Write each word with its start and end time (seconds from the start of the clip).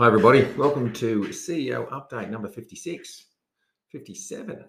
Hi, 0.00 0.06
everybody. 0.06 0.44
Welcome 0.56 0.94
to 0.94 1.24
CEO 1.24 1.86
Update 1.90 2.30
number 2.30 2.48
56, 2.48 3.26
57. 3.92 4.64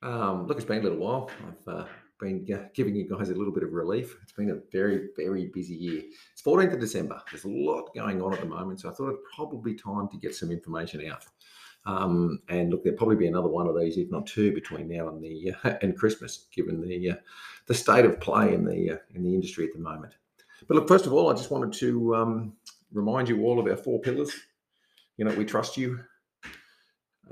Um, 0.00 0.46
look, 0.46 0.56
it's 0.56 0.64
been 0.64 0.78
a 0.78 0.82
little 0.82 0.96
while. 0.96 1.30
I've 1.46 1.68
uh, 1.68 1.84
been 2.18 2.46
uh, 2.50 2.68
giving 2.72 2.94
you 2.94 3.06
guys 3.06 3.28
a 3.28 3.34
little 3.34 3.52
bit 3.52 3.62
of 3.62 3.74
relief. 3.74 4.16
It's 4.22 4.32
been 4.32 4.48
a 4.48 4.60
very, 4.72 5.08
very 5.18 5.50
busy 5.52 5.74
year. 5.74 6.02
It's 6.32 6.40
14th 6.40 6.72
of 6.72 6.80
December. 6.80 7.20
There's 7.30 7.44
a 7.44 7.48
lot 7.50 7.94
going 7.94 8.22
on 8.22 8.32
at 8.32 8.40
the 8.40 8.46
moment, 8.46 8.80
so 8.80 8.88
I 8.88 8.92
thought 8.94 9.10
it's 9.10 9.22
probably 9.36 9.74
time 9.74 10.08
to 10.08 10.16
get 10.16 10.34
some 10.34 10.50
information 10.50 11.06
out. 11.10 11.26
Um, 11.84 12.38
and 12.48 12.70
look, 12.70 12.84
there'll 12.84 12.96
probably 12.96 13.16
be 13.16 13.26
another 13.26 13.48
one 13.48 13.66
of 13.66 13.78
these, 13.78 13.98
if 13.98 14.10
not 14.10 14.26
two, 14.26 14.54
between 14.54 14.88
now 14.88 15.08
and 15.08 15.22
the 15.22 15.54
uh, 15.62 15.74
and 15.82 15.94
Christmas, 15.94 16.46
given 16.56 16.80
the 16.80 17.10
uh, 17.10 17.16
the 17.66 17.74
state 17.74 18.06
of 18.06 18.18
play 18.18 18.54
in 18.54 18.64
the 18.64 18.92
uh, 18.92 18.98
in 19.14 19.24
the 19.24 19.34
industry 19.34 19.66
at 19.66 19.74
the 19.74 19.78
moment. 19.78 20.14
But 20.68 20.76
look, 20.76 20.88
first 20.88 21.04
of 21.04 21.12
all, 21.12 21.30
I 21.30 21.34
just 21.34 21.50
wanted 21.50 21.72
to 21.80 22.14
um, 22.14 22.52
remind 22.92 23.28
you 23.28 23.42
all 23.44 23.58
of 23.58 23.66
our 23.66 23.76
four 23.76 24.00
pillars. 24.00 24.32
You 25.16 25.24
know, 25.24 25.34
we 25.34 25.44
trust 25.44 25.76
you, 25.76 26.00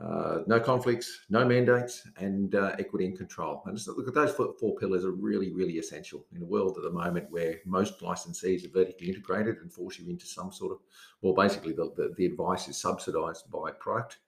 uh, 0.01 0.39
no 0.47 0.59
conflicts, 0.59 1.21
no 1.29 1.45
mandates, 1.45 2.07
and 2.17 2.55
uh, 2.55 2.75
equity 2.79 3.07
and 3.07 3.17
control. 3.17 3.63
And 3.67 3.77
just 3.77 3.89
look 3.89 4.09
at 4.09 4.15
those 4.15 4.33
four 4.33 4.77
pillars 4.77 5.05
are 5.05 5.13
really, 5.13 5.53
really 5.53 5.79
essential 5.79 6.25
in 6.35 6.43
a 6.43 6.47
world 6.47 6.77
at 6.79 6.85
the 6.85 6.91
moment 6.91 7.31
where 7.31 7.57
most 7.67 8.01
licensees 8.01 8.65
are 8.65 8.73
vertically 8.73 9.09
integrated 9.09 9.59
and 9.59 9.73
force 9.73 9.99
you 9.99 10.09
into 10.09 10.27
some 10.27 10.53
sort 10.53 10.73
of, 10.73 10.79
well, 11.21 11.35
basically 11.35 11.73
the, 11.73 11.93
the, 11.97 12.15
the 12.17 12.27
advice 12.27 12.69
is 12.69 12.81
subsidized 12.81 13.51
by 13.51 13.71
product. 13.73 14.19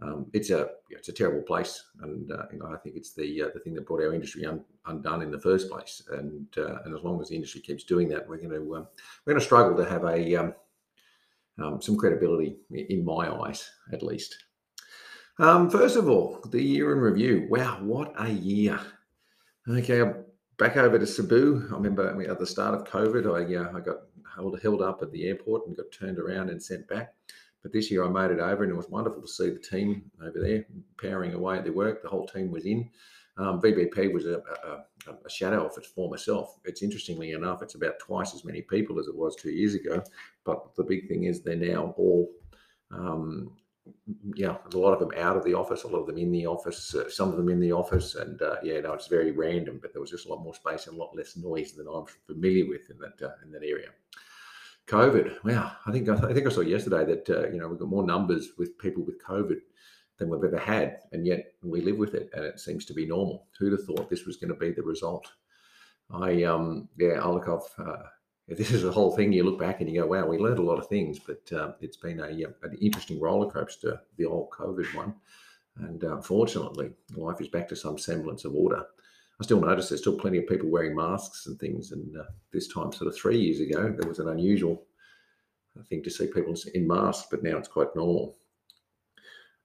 Um, 0.00 0.26
it's 0.32 0.50
a 0.50 0.70
it's 0.90 1.10
a 1.10 1.12
terrible 1.12 1.42
place, 1.42 1.84
and 2.00 2.32
uh, 2.32 2.44
you 2.50 2.58
know 2.58 2.66
I 2.72 2.76
think 2.78 2.96
it's 2.96 3.12
the 3.12 3.42
uh, 3.42 3.48
the 3.54 3.60
thing 3.60 3.74
that 3.74 3.86
brought 3.86 4.02
our 4.02 4.14
industry 4.14 4.44
un, 4.46 4.64
undone 4.86 5.22
in 5.22 5.30
the 5.30 5.38
first 5.38 5.70
place. 5.70 6.02
And 6.10 6.46
uh, 6.56 6.78
and 6.84 6.96
as 6.96 7.04
long 7.04 7.20
as 7.20 7.28
the 7.28 7.36
industry 7.36 7.60
keeps 7.60 7.84
doing 7.84 8.08
that, 8.08 8.26
we're 8.26 8.38
going 8.38 8.50
to 8.50 8.76
um, 8.76 8.88
we're 9.24 9.34
going 9.34 9.40
to 9.40 9.44
struggle 9.44 9.76
to 9.76 9.88
have 9.88 10.04
a 10.04 10.34
um, 10.34 10.54
um, 11.60 11.80
some 11.80 11.96
credibility 11.96 12.56
in 12.70 13.04
my 13.04 13.30
eyes, 13.30 13.68
at 13.92 14.02
least. 14.02 14.36
Um, 15.38 15.70
first 15.70 15.96
of 15.96 16.08
all, 16.08 16.40
the 16.50 16.62
year 16.62 16.92
in 16.92 16.98
review. 16.98 17.46
Wow, 17.50 17.78
what 17.82 18.12
a 18.18 18.30
year! 18.30 18.78
Okay, 19.68 20.02
back 20.58 20.76
over 20.76 20.98
to 20.98 21.06
Cebu. 21.06 21.68
I 21.70 21.74
remember 21.74 22.22
at 22.30 22.38
the 22.38 22.46
start 22.46 22.74
of 22.74 22.86
COVID, 22.86 23.26
I 23.26 23.54
uh, 23.56 23.76
I 23.76 23.80
got 23.80 23.96
held, 24.34 24.60
held 24.60 24.82
up 24.82 25.02
at 25.02 25.10
the 25.10 25.26
airport 25.26 25.66
and 25.66 25.76
got 25.76 25.90
turned 25.92 26.18
around 26.18 26.50
and 26.50 26.62
sent 26.62 26.86
back. 26.88 27.14
But 27.62 27.72
this 27.72 27.90
year 27.90 28.04
I 28.04 28.08
made 28.08 28.32
it 28.32 28.40
over, 28.40 28.64
and 28.64 28.72
it 28.72 28.76
was 28.76 28.88
wonderful 28.88 29.22
to 29.22 29.28
see 29.28 29.50
the 29.50 29.58
team 29.58 30.10
over 30.20 30.38
there 30.40 30.66
powering 31.00 31.32
away 31.32 31.58
at 31.58 31.64
their 31.64 31.72
work. 31.72 32.02
The 32.02 32.08
whole 32.08 32.26
team 32.26 32.50
was 32.50 32.66
in. 32.66 32.90
Um, 33.38 33.60
VBP 33.62 34.12
was 34.12 34.26
a, 34.26 34.42
a, 34.64 35.12
a, 35.24 35.30
shadow 35.30 35.66
of 35.66 35.76
its 35.78 35.86
former 35.86 36.18
self. 36.18 36.58
It's 36.66 36.82
interestingly 36.82 37.32
enough, 37.32 37.62
it's 37.62 37.76
about 37.76 37.98
twice 37.98 38.34
as 38.34 38.44
many 38.44 38.60
people 38.60 38.98
as 38.98 39.06
it 39.06 39.16
was 39.16 39.36
two 39.36 39.50
years 39.50 39.74
ago. 39.74 40.02
But 40.44 40.74
the 40.76 40.84
big 40.84 41.08
thing 41.08 41.24
is 41.24 41.40
they're 41.40 41.56
now 41.56 41.94
all, 41.96 42.30
um, 42.90 43.52
yeah, 44.34 44.56
a 44.72 44.76
lot 44.76 44.92
of 44.92 45.00
them 45.00 45.18
out 45.18 45.38
of 45.38 45.44
the 45.44 45.54
office, 45.54 45.84
a 45.84 45.88
lot 45.88 46.00
of 46.00 46.06
them 46.06 46.18
in 46.18 46.30
the 46.30 46.46
office, 46.46 46.94
uh, 46.94 47.08
some 47.08 47.30
of 47.30 47.38
them 47.38 47.48
in 47.48 47.58
the 47.58 47.72
office, 47.72 48.16
and 48.16 48.40
uh, 48.42 48.56
yeah, 48.62 48.80
no, 48.80 48.92
it's 48.92 49.08
very 49.08 49.32
random. 49.32 49.78
But 49.80 49.94
there 49.94 50.02
was 50.02 50.10
just 50.10 50.26
a 50.26 50.28
lot 50.28 50.44
more 50.44 50.54
space 50.54 50.86
and 50.86 50.96
a 50.96 51.00
lot 51.00 51.16
less 51.16 51.34
noise 51.36 51.72
than 51.72 51.86
I'm 51.88 52.04
familiar 52.26 52.68
with 52.68 52.90
in 52.90 52.98
that 52.98 53.26
uh, 53.26 53.32
in 53.42 53.50
that 53.52 53.64
area. 53.64 53.88
COVID, 54.88 55.42
wow, 55.44 55.72
I 55.86 55.90
think 55.90 56.08
I 56.08 56.32
think 56.32 56.46
I 56.46 56.50
saw 56.50 56.60
yesterday 56.60 57.04
that 57.06 57.30
uh, 57.30 57.48
you 57.48 57.58
know 57.58 57.68
we've 57.68 57.78
got 57.78 57.88
more 57.88 58.04
numbers 58.04 58.50
with 58.58 58.78
people 58.78 59.04
with 59.04 59.24
COVID 59.24 59.60
than 60.22 60.30
we've 60.30 60.44
ever 60.44 60.58
had, 60.58 61.00
and 61.12 61.26
yet 61.26 61.54
we 61.62 61.80
live 61.80 61.98
with 61.98 62.14
it, 62.14 62.30
and 62.32 62.44
it 62.44 62.60
seems 62.60 62.84
to 62.86 62.94
be 62.94 63.06
normal. 63.06 63.46
Who'd 63.58 63.72
have 63.72 63.84
thought 63.84 64.08
this 64.08 64.24
was 64.24 64.36
going 64.36 64.52
to 64.52 64.58
be 64.58 64.70
the 64.70 64.82
result? 64.82 65.26
I 66.10 66.44
um 66.44 66.88
yeah, 66.98 67.20
I 67.22 67.28
look. 67.28 67.48
Uh, 67.48 67.96
this 68.48 68.70
is 68.70 68.84
a 68.84 68.92
whole 68.92 69.14
thing. 69.16 69.32
You 69.32 69.44
look 69.44 69.58
back 69.58 69.80
and 69.80 69.90
you 69.90 70.00
go, 70.00 70.06
wow, 70.06 70.26
we 70.26 70.38
learned 70.38 70.58
a 70.58 70.62
lot 70.62 70.78
of 70.78 70.88
things, 70.88 71.18
but 71.18 71.52
uh, 71.52 71.72
it's 71.80 71.96
been 71.96 72.20
a 72.20 72.28
an 72.28 72.78
interesting 72.80 73.20
roller 73.20 73.50
coaster, 73.50 74.00
the 74.16 74.26
old 74.26 74.50
COVID 74.50 74.94
one, 74.94 75.14
and 75.76 76.04
uh, 76.04 76.20
life 77.16 77.40
is 77.40 77.48
back 77.48 77.68
to 77.68 77.76
some 77.76 77.98
semblance 77.98 78.44
of 78.44 78.54
order. 78.54 78.84
I 79.40 79.44
still 79.44 79.60
notice 79.60 79.88
there's 79.88 80.02
still 80.02 80.18
plenty 80.18 80.38
of 80.38 80.46
people 80.46 80.68
wearing 80.68 80.94
masks 80.94 81.46
and 81.46 81.58
things. 81.58 81.90
And 81.90 82.16
uh, 82.16 82.24
this 82.52 82.68
time, 82.68 82.92
sort 82.92 83.08
of 83.08 83.16
three 83.16 83.40
years 83.40 83.60
ago, 83.60 83.92
there 83.96 84.08
was 84.08 84.18
an 84.18 84.28
unusual 84.28 84.84
thing 85.88 86.02
to 86.02 86.10
see 86.10 86.26
people 86.26 86.54
in 86.74 86.86
masks, 86.86 87.26
but 87.30 87.42
now 87.42 87.56
it's 87.56 87.68
quite 87.68 87.94
normal. 87.96 88.36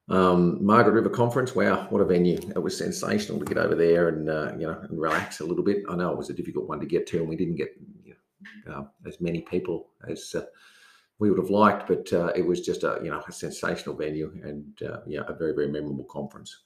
Um, 0.10 0.64
Margaret 0.66 0.94
River 0.94 1.10
Conference, 1.10 1.54
wow, 1.54 1.86
what 1.90 2.02
a 2.02 2.06
venue! 2.06 2.38
It 2.56 2.64
was 2.64 2.78
sensational 2.78 3.40
to 3.40 3.46
get 3.46 3.58
over 3.58 3.76
there 3.76 4.08
and 4.08 4.30
uh, 4.30 4.54
you 4.58 4.66
know 4.66 4.80
and 4.80 5.00
relax 5.00 5.42
a 5.42 5.46
little 5.46 5.66
bit. 5.66 5.84
I 5.90 5.96
know 5.96 6.12
it 6.12 6.18
was 6.18 6.30
a 6.30 6.34
difficult 6.34 6.70
one 6.70 6.80
to 6.80 6.86
get 6.86 7.08
to, 7.08 7.20
and 7.20 7.28
we 7.28 7.36
didn't 7.36 7.58
get 7.58 7.76
you 8.06 8.16
know, 8.66 8.74
uh, 8.74 8.84
as 9.08 9.20
many 9.20 9.42
people 9.42 9.90
as 10.08 10.34
uh, 10.34 10.46
we 11.20 11.30
would 11.30 11.40
have 11.40 11.50
liked, 11.50 11.88
but 11.88 12.12
uh, 12.14 12.28
it 12.28 12.46
was 12.46 12.62
just 12.62 12.84
a 12.84 13.02
you 13.04 13.12
know 13.12 13.22
a 13.28 13.32
sensational 13.34 13.96
venue 13.96 14.32
and 14.44 14.82
uh, 14.82 15.00
yeah, 15.06 15.24
a 15.28 15.34
very 15.34 15.54
very 15.54 15.68
memorable 15.68 16.06
conference. 16.06 16.58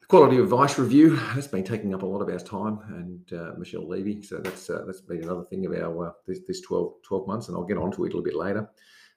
The 0.00 0.06
quality 0.06 0.36
of 0.36 0.44
advice 0.44 0.78
review 0.78 1.16
has 1.16 1.48
been 1.48 1.64
taking 1.64 1.94
up 1.94 2.02
a 2.02 2.06
lot 2.06 2.22
of 2.22 2.28
our 2.28 2.38
time, 2.38 2.78
and 2.90 3.32
uh, 3.32 3.54
Michelle 3.58 3.88
Levy. 3.88 4.22
So 4.22 4.38
that's 4.38 4.68
that's 4.68 5.00
been 5.00 5.24
another 5.24 5.42
thing 5.42 5.66
of 5.66 5.72
our 5.72 6.14
this, 6.28 6.38
this 6.46 6.60
12, 6.60 7.02
12 7.02 7.26
months, 7.26 7.48
and 7.48 7.56
I'll 7.56 7.64
get 7.64 7.76
onto 7.76 8.04
it 8.04 8.12
a 8.12 8.16
little 8.16 8.22
bit 8.22 8.36
later. 8.36 8.70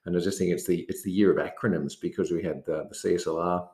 And 0.05 0.17
I 0.17 0.19
just 0.19 0.37
think 0.37 0.51
it's 0.51 0.67
the 0.67 0.85
it's 0.89 1.03
the 1.03 1.11
year 1.11 1.31
of 1.31 1.37
acronyms 1.37 1.93
because 1.99 2.31
we 2.31 2.43
had 2.43 2.65
the, 2.65 2.87
the 2.89 2.95
CSLR, 2.95 3.67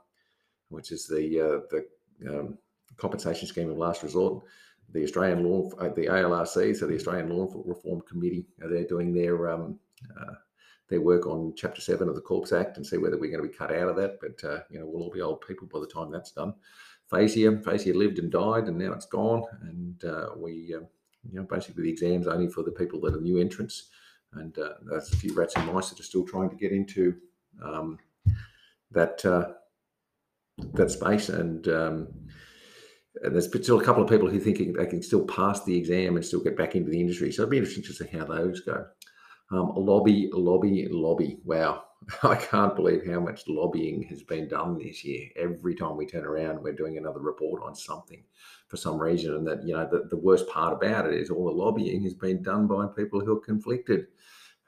which 0.70 0.92
is 0.92 1.08
the 1.08 1.40
uh, 1.40 1.60
the 1.70 2.30
um, 2.30 2.58
compensation 2.98 3.48
scheme 3.48 3.70
of 3.72 3.78
last 3.78 4.04
resort, 4.04 4.44
the 4.92 5.04
Australian 5.04 5.44
Law, 5.44 5.70
uh, 5.80 5.90
the 5.90 6.06
ALRC, 6.06 6.76
so 6.76 6.86
the 6.86 6.96
Australian 6.96 7.30
Law 7.30 7.52
Reform 7.66 8.02
Committee, 8.02 8.46
they're 8.58 8.86
doing 8.86 9.14
their 9.14 9.50
um, 9.50 9.80
uh, 10.20 10.34
their 10.90 11.02
work 11.02 11.28
on 11.28 11.54
Chapter 11.56 11.82
Seven 11.82 12.10
of 12.10 12.16
the 12.16 12.22
Corps 12.22 12.52
Act 12.54 12.78
and 12.78 12.86
see 12.86 12.98
whether 12.98 13.18
we're 13.18 13.32
going 13.32 13.44
to 13.44 13.50
be 13.50 13.56
cut 13.56 13.72
out 13.72 13.90
of 13.90 13.96
that. 13.96 14.20
But 14.20 14.44
uh, 14.48 14.62
you 14.70 14.80
know, 14.80 14.86
we'll 14.86 15.04
all 15.04 15.12
be 15.12 15.22
old 15.22 15.42
people 15.42 15.68
by 15.72 15.80
the 15.80 15.88
time 15.88 16.12
that's 16.12 16.32
done. 16.32 16.54
FASEA, 17.12 17.64
FASEA 17.64 17.96
lived 17.96 18.20
and 18.20 18.32
died, 18.32 18.66
and 18.66 18.78
now 18.78 18.94
it's 18.94 19.08
gone. 19.08 19.44
And 19.64 20.04
uh, 20.04 20.30
we, 20.38 20.76
um, 20.76 20.88
you 21.24 21.40
know, 21.40 21.44
basically 21.50 21.84
the 21.84 21.90
exams 21.90 22.28
only 22.28 22.48
for 22.48 22.64
the 22.64 22.72
people 22.72 23.00
that 23.02 23.16
are 23.16 23.22
new 23.22 23.40
entrants 23.40 23.90
and 24.34 24.58
uh, 24.58 24.74
there's 24.86 25.12
a 25.12 25.18
few 25.18 25.34
rats 25.34 25.56
and 25.56 25.72
mice 25.72 25.90
that 25.90 26.00
are 26.00 26.04
still 26.04 26.26
trying 26.26 26.50
to 26.50 26.56
get 26.56 26.72
into 26.72 27.16
um, 27.64 27.98
that 28.92 29.24
uh, 29.26 29.54
that 30.74 30.92
space. 30.92 31.30
And, 31.30 31.68
um, 31.68 32.08
and, 33.24 33.34
there's 33.34 33.48
still 33.48 33.80
a 33.80 33.84
couple 33.84 34.04
of 34.04 34.10
people 34.10 34.30
who 34.30 34.40
think 34.40 34.78
they 34.78 34.86
can 34.86 35.02
still 35.02 35.26
pass 35.26 35.64
the 35.64 35.76
exam 35.76 36.16
and 36.16 36.26
still 36.26 36.44
get 36.44 36.58
back 36.58 36.76
into 36.76 36.90
the 36.90 37.00
industry. 37.00 37.32
So 37.32 37.42
it'd 37.42 37.52
be 37.52 37.58
interesting 37.58 37.84
to 37.84 37.94
see 37.94 38.18
how 38.18 38.26
those 38.26 38.62
go. 38.62 38.86
Um, 39.52 39.74
lobby, 39.76 40.30
lobby, 40.32 40.88
lobby. 40.92 41.40
Wow. 41.44 41.84
I 42.24 42.36
can't 42.36 42.76
believe 42.76 43.06
how 43.06 43.20
much 43.20 43.48
lobbying 43.48 44.04
has 44.04 44.24
been 44.24 44.48
done 44.48 44.78
this 44.78 45.04
year. 45.04 45.28
Every 45.36 45.76
time 45.76 45.98
we 45.98 46.06
turn 46.06 46.26
around, 46.26 46.62
we're 46.62 46.74
doing 46.74 46.98
another 46.98 47.20
report 47.20 47.62
on 47.64 47.76
something 47.76 48.24
for 48.68 48.78
some 48.78 49.00
reason. 49.00 49.36
And 49.36 49.48
that, 49.48 49.66
you 49.66 49.74
know, 49.74 49.88
the, 49.90 50.08
the 50.10 50.18
worst 50.18 50.48
part 50.48 50.74
about 50.74 51.08
it 51.08 51.14
is 51.14 51.30
all 51.30 51.46
the 51.46 51.52
lobbying 51.52 52.04
has 52.04 52.14
been 52.14 52.42
done 52.42 52.68
by 52.68 52.88
people 52.88 53.20
who 53.20 53.38
are 53.38 53.42
conflicted. 53.42 54.08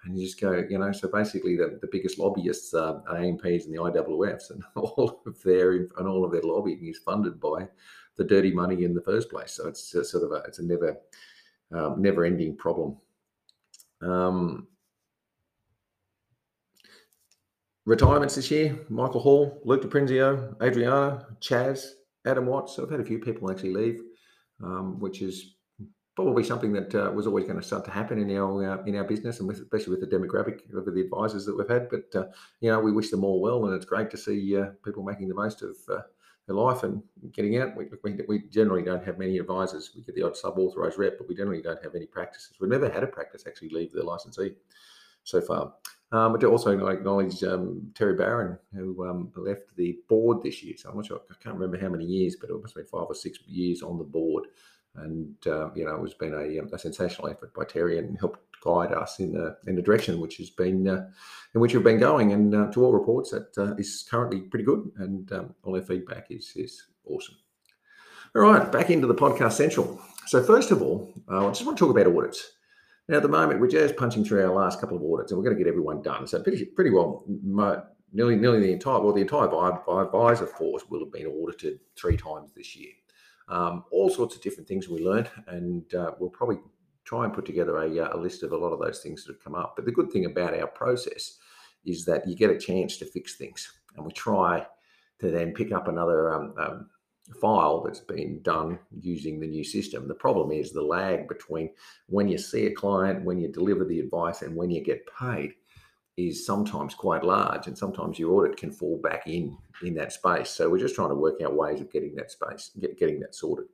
And 0.04 0.18
you 0.18 0.26
just 0.26 0.42
go, 0.42 0.64
you 0.68 0.80
know, 0.80 0.92
so 0.92 1.08
basically 1.08 1.56
the, 1.56 1.78
the 1.80 1.90
biggest 1.92 2.18
lobbyists 2.18 2.74
are 2.74 3.04
AMPs 3.16 3.66
and 3.66 3.74
the 3.74 3.80
IWFs, 3.80 4.50
and 4.50 4.64
all 4.76 5.22
of 5.26 5.42
their 5.44 5.74
and 5.74 6.08
all 6.08 6.26
of 6.26 6.32
their 6.32 6.42
lobbying 6.42 6.88
is 6.88 6.98
funded 6.98 7.40
by 7.40 7.68
the 8.18 8.24
dirty 8.24 8.52
money 8.52 8.84
in 8.84 8.96
the 8.96 9.02
first 9.02 9.30
place. 9.30 9.52
So 9.54 9.68
it's 9.68 9.92
sort 9.92 10.24
of 10.24 10.32
a 10.32 10.44
it's 10.48 10.58
a 10.58 10.64
never 10.64 10.98
um, 11.72 12.02
never 12.02 12.26
ending 12.26 12.58
problem. 12.58 12.98
Um, 14.02 14.68
retirements 17.86 18.36
this 18.36 18.52
year: 18.52 18.80
Michael 18.90 19.22
Hall, 19.22 19.62
Luke 19.64 19.84
DiPrinzio, 19.84 20.62
Adriana, 20.62 21.26
Chaz, 21.40 21.92
Adam 22.26 22.46
Watts. 22.46 22.76
So 22.76 22.84
I've 22.84 22.92
had 22.92 23.00
a 23.00 23.06
few 23.06 23.20
people 23.20 23.50
actually 23.50 23.74
leave, 23.74 24.02
um, 24.64 25.00
which 25.00 25.22
is 25.22 25.56
probably 26.16 26.44
something 26.44 26.74
that 26.74 26.94
uh, 26.94 27.12
was 27.12 27.26
always 27.26 27.46
going 27.46 27.60
to 27.60 27.66
start 27.66 27.86
to 27.86 27.92
happen 27.92 28.20
in 28.20 28.36
our 28.38 28.80
uh, 28.80 28.84
in 28.84 28.96
our 28.96 29.04
business, 29.04 29.40
and 29.40 29.48
with, 29.48 29.60
especially 29.60 29.98
with 29.98 30.02
the 30.02 30.16
demographic 30.16 30.62
of 30.76 30.86
the 30.86 31.02
advisors 31.02 31.46
that 31.46 31.58
we've 31.58 31.70
had. 31.70 31.90
But 31.90 32.16
uh, 32.16 32.28
you 32.60 32.70
know, 32.70 32.80
we 32.80 32.92
wish 32.92 33.10
them 33.10 33.24
all 33.24 33.42
well, 33.42 33.66
and 33.66 33.76
it's 33.76 33.86
great 33.86 34.12
to 34.12 34.18
see 34.18 34.58
uh, 34.58 34.68
people 34.84 35.04
making 35.04 35.30
the 35.30 35.36
most 35.36 35.62
of 35.62 35.76
uh, 35.90 36.02
their 36.48 36.56
life 36.56 36.84
and 36.84 37.02
getting 37.32 37.58
out. 37.58 37.76
We, 37.76 37.86
we, 38.04 38.20
we, 38.28 38.44
generally 38.50 38.84
don't 38.84 39.04
have 39.06 39.18
many 39.18 39.38
advisors. 39.38 39.92
We 39.96 40.04
get 40.04 40.16
the 40.16 40.24
odd 40.24 40.36
sub-authorised 40.36 40.98
rep, 40.98 41.18
but 41.18 41.28
we 41.28 41.36
generally 41.36 41.62
don't 41.62 41.84
have 41.84 41.96
any 41.96 42.08
practices. 42.08 42.58
We've 42.60 42.70
never 42.70 42.90
had 42.90 43.04
a 43.04 43.08
practice 43.08 43.44
actually 43.48 43.70
leave 43.70 43.92
their 43.92 44.04
licensee 44.04 44.56
so 45.24 45.40
far. 45.42 45.74
Um, 46.14 46.34
but 46.34 46.44
also 46.44 46.88
acknowledge 46.90 47.42
um, 47.44 47.90
Terry 47.96 48.16
Barron, 48.16 48.58
who 48.76 49.08
um, 49.08 49.32
left 49.36 49.74
the 49.78 49.98
board 50.10 50.44
this 50.44 50.62
year. 50.62 50.76
So 50.78 50.90
I'm 50.90 50.98
not 50.98 51.06
sure, 51.06 51.22
I 51.32 51.36
can't 51.42 51.56
remember 51.56 51.80
how 51.80 51.88
many 51.88 52.04
years, 52.04 52.36
but 52.36 52.50
it 52.50 52.62
must 52.62 52.76
have 52.76 52.84
been 52.84 53.00
five 53.00 53.08
or 53.08 53.16
six 53.16 53.40
years 53.48 53.82
on 53.82 53.98
the 53.98 54.04
board. 54.04 54.48
And 54.96 55.36
uh, 55.48 55.72
you 55.74 55.86
know, 55.86 56.04
it's 56.04 56.14
been 56.14 56.34
a, 56.34 56.60
um, 56.60 56.70
a, 56.74 56.78
sensational 56.78 57.30
effort 57.30 57.54
by 57.54 57.64
Terry 57.64 57.98
and 57.98 58.20
helped 58.20 58.42
guide 58.62 58.92
us 58.92 59.20
in 59.20 59.32
the 59.32 59.58
in 59.66 59.76
the 59.76 59.82
direction 59.82 60.20
which 60.20 60.38
has 60.38 60.50
been 60.50 60.88
uh, 60.88 61.08
in 61.56 61.62
which 61.62 61.74
we've 61.74 61.84
been 61.84 62.00
going. 62.00 62.34
And 62.34 62.54
uh, 62.54 62.72
to 62.72 62.84
all 62.84 62.92
reports, 62.92 63.32
that 63.32 63.58
uh, 63.58 63.76
is 63.76 64.06
currently 64.10 64.42
pretty 64.42 64.66
good, 64.66 64.92
and 64.98 65.32
um, 65.32 65.56
all 65.64 65.74
their 65.74 65.82
feedback 65.82 66.28
is 66.30 66.52
is 66.58 66.88
awesome. 67.06 67.36
All 68.36 68.42
right, 68.42 68.70
back 68.70 68.90
into 68.90 69.08
the 69.08 69.16
podcast 69.16 69.54
central. 69.54 70.00
So 70.28 70.44
first 70.44 70.72
of 70.72 70.82
all, 70.82 71.14
uh, 71.30 71.48
I 71.48 71.52
just 71.52 71.66
want 71.66 71.78
to 71.78 71.86
talk 71.86 71.96
about 71.96 72.14
audits. 72.14 72.52
At 73.12 73.24
the 73.24 73.28
moment, 73.28 73.60
we're 73.60 73.68
just 73.68 73.98
punching 73.98 74.24
through 74.24 74.46
our 74.46 74.54
last 74.54 74.80
couple 74.80 74.96
of 74.96 75.04
audits, 75.04 75.32
and 75.32 75.38
we're 75.38 75.44
going 75.44 75.58
to 75.58 75.62
get 75.62 75.70
everyone 75.70 76.02
done. 76.02 76.26
So 76.26 76.42
pretty, 76.42 76.64
pretty 76.64 76.92
well, 76.92 77.26
nearly, 78.14 78.38
nearly 78.38 78.62
the 78.62 78.72
entire, 78.72 79.02
well, 79.02 79.12
the 79.12 79.22
entire 79.22 79.48
advisor 79.48 80.48
force 80.48 80.84
will 80.90 81.02
have 81.02 81.12
been 81.12 81.28
audited 81.28 81.80
three 81.98 82.16
times 82.16 82.52
this 82.56 82.74
year. 82.74 82.92
Um, 83.50 83.84
all 83.92 84.10
sorts 84.10 84.36
of 84.36 84.42
different 84.42 84.70
things 84.70 84.88
we 84.88 85.04
learned, 85.04 85.30
and 85.48 85.94
uh, 85.94 86.12
we'll 86.20 86.30
probably 86.30 86.60
try 87.04 87.26
and 87.26 87.34
put 87.34 87.46
together 87.46 87.80
a, 87.80 88.00
uh, 88.00 88.16
a 88.16 88.18
list 88.18 88.44
of 88.44 88.54
a 88.54 88.58
lot 88.58 88.72
of 88.72 88.80
those 88.80 89.00
things 89.00 89.26
that 89.26 89.34
have 89.34 89.44
come 89.44 89.56
up. 89.56 89.74
But 89.76 89.84
the 89.84 89.92
good 89.92 90.10
thing 90.10 90.26
about 90.26 90.58
our 90.58 90.68
process 90.68 91.38
is 91.84 92.06
that 92.06 92.26
you 92.26 92.36
get 92.36 92.50
a 92.50 92.58
chance 92.58 92.96
to 92.98 93.06
fix 93.06 93.36
things, 93.36 93.70
and 93.98 94.06
we 94.06 94.14
try 94.14 94.66
to 95.20 95.32
then 95.32 95.54
pick 95.54 95.74
up 95.74 95.90
another 95.90 96.34
um, 96.34 96.54
um, 96.58 96.90
file 97.40 97.82
that's 97.82 98.00
been 98.00 98.42
done 98.42 98.80
using 99.00 99.40
the 99.40 99.48
new 99.48 99.64
system. 99.64 100.08
The 100.08 100.16
problem 100.16 100.52
is 100.52 100.72
the 100.72 100.82
lag 100.82 101.28
between 101.28 101.72
when 102.08 102.28
you 102.28 102.38
see 102.38 102.66
a 102.66 102.74
client, 102.74 103.24
when 103.24 103.40
you 103.40 103.48
deliver 103.48 103.86
the 103.86 104.00
advice, 104.00 104.42
and 104.42 104.56
when 104.56 104.70
you 104.70 104.84
get 104.84 105.08
paid 105.18 105.54
is 106.18 106.46
sometimes 106.46 106.94
quite 106.94 107.24
large, 107.24 107.68
and 107.68 107.78
sometimes 107.78 108.20
your 108.20 108.34
audit 108.34 108.58
can 108.58 108.72
fall 108.72 109.00
back 109.02 109.28
in 109.28 109.58
in 109.84 109.94
that 109.96 110.12
space. 110.12 110.50
So 110.50 110.70
we're 110.70 110.78
just 110.78 110.96
trying 110.96 111.10
to 111.10 111.16
work 111.16 111.42
out 111.42 111.56
ways 111.56 111.82
of 111.82 111.92
getting 111.92 112.16
that 112.16 112.32
space, 112.32 112.72
get, 112.80 113.00
getting 113.00 113.20
that 113.22 113.34
sorted. 113.34 113.68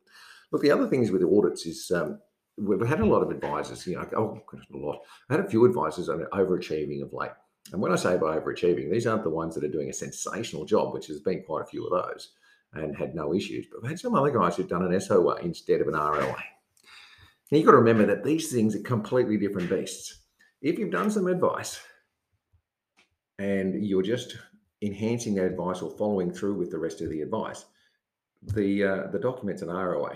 Look, 0.52 0.62
the 0.62 0.72
other 0.72 0.88
things 0.88 1.12
with 1.12 1.24
audits 1.24 1.66
is 1.66 1.92
um, 1.92 2.20
we've 2.58 2.88
had 2.88 3.02
a 3.02 3.06
lot 3.06 3.24
of 3.24 3.32
advisors. 3.32 3.86
You 3.86 3.98
know, 3.98 4.08
oh, 4.16 4.42
a 4.74 4.78
lot. 4.78 5.02
I 5.30 5.34
had 5.34 5.46
a 5.46 5.50
few 5.50 5.66
advisors 5.66 6.10
on 6.10 6.26
overachieving 6.32 7.02
of 7.02 7.12
late. 7.12 7.32
And 7.74 7.82
when 7.82 7.92
I 7.92 7.98
say 7.98 8.16
by 8.16 8.38
overachieving, 8.38 8.90
these 8.90 9.08
aren't 9.08 9.24
the 9.24 9.30
ones 9.30 9.54
that 9.56 9.64
are 9.64 9.70
doing 9.70 9.90
a 9.90 9.94
sensational 9.94 10.64
job, 10.64 10.94
which 10.94 11.08
has 11.08 11.20
been 11.20 11.44
quite 11.44 11.64
a 11.64 11.66
few 11.66 11.86
of 11.86 11.92
those 11.92 12.30
and 12.74 12.96
had 12.96 13.16
no 13.16 13.34
issues. 13.34 13.68
But 13.72 13.84
we 13.84 13.90
had 13.90 14.00
some 14.00 14.16
other 14.16 14.32
guys 14.32 14.56
who've 14.56 14.68
done 14.68 14.84
an 14.84 15.00
SOA 15.00 15.38
instead 15.38 15.82
of 15.82 15.88
an 15.88 15.94
ROA. 15.94 16.36
Now 17.52 17.58
you've 17.58 17.66
got 17.66 17.72
to 17.72 17.78
remember 17.78 18.06
that 18.06 18.24
these 18.24 18.52
things 18.52 18.76
are 18.76 18.82
completely 18.82 19.38
different 19.38 19.70
beasts. 19.70 20.20
If 20.62 20.78
you've 20.78 20.92
done 20.92 21.10
some 21.10 21.28
advice 21.28 21.80
and 23.40 23.86
you're 23.86 24.02
just 24.02 24.38
enhancing 24.82 25.36
that 25.36 25.46
advice 25.46 25.82
or 25.82 25.92
following 25.98 26.32
through 26.32 26.56
with 26.56 26.72
the 26.72 26.80
rest 26.80 27.02
of 27.02 27.10
the 27.10 27.22
advice, 27.22 27.66
the 28.42 28.84
uh, 28.84 29.08
the 29.12 29.20
document's 29.20 29.62
an 29.62 29.70
ROA. 29.70 30.16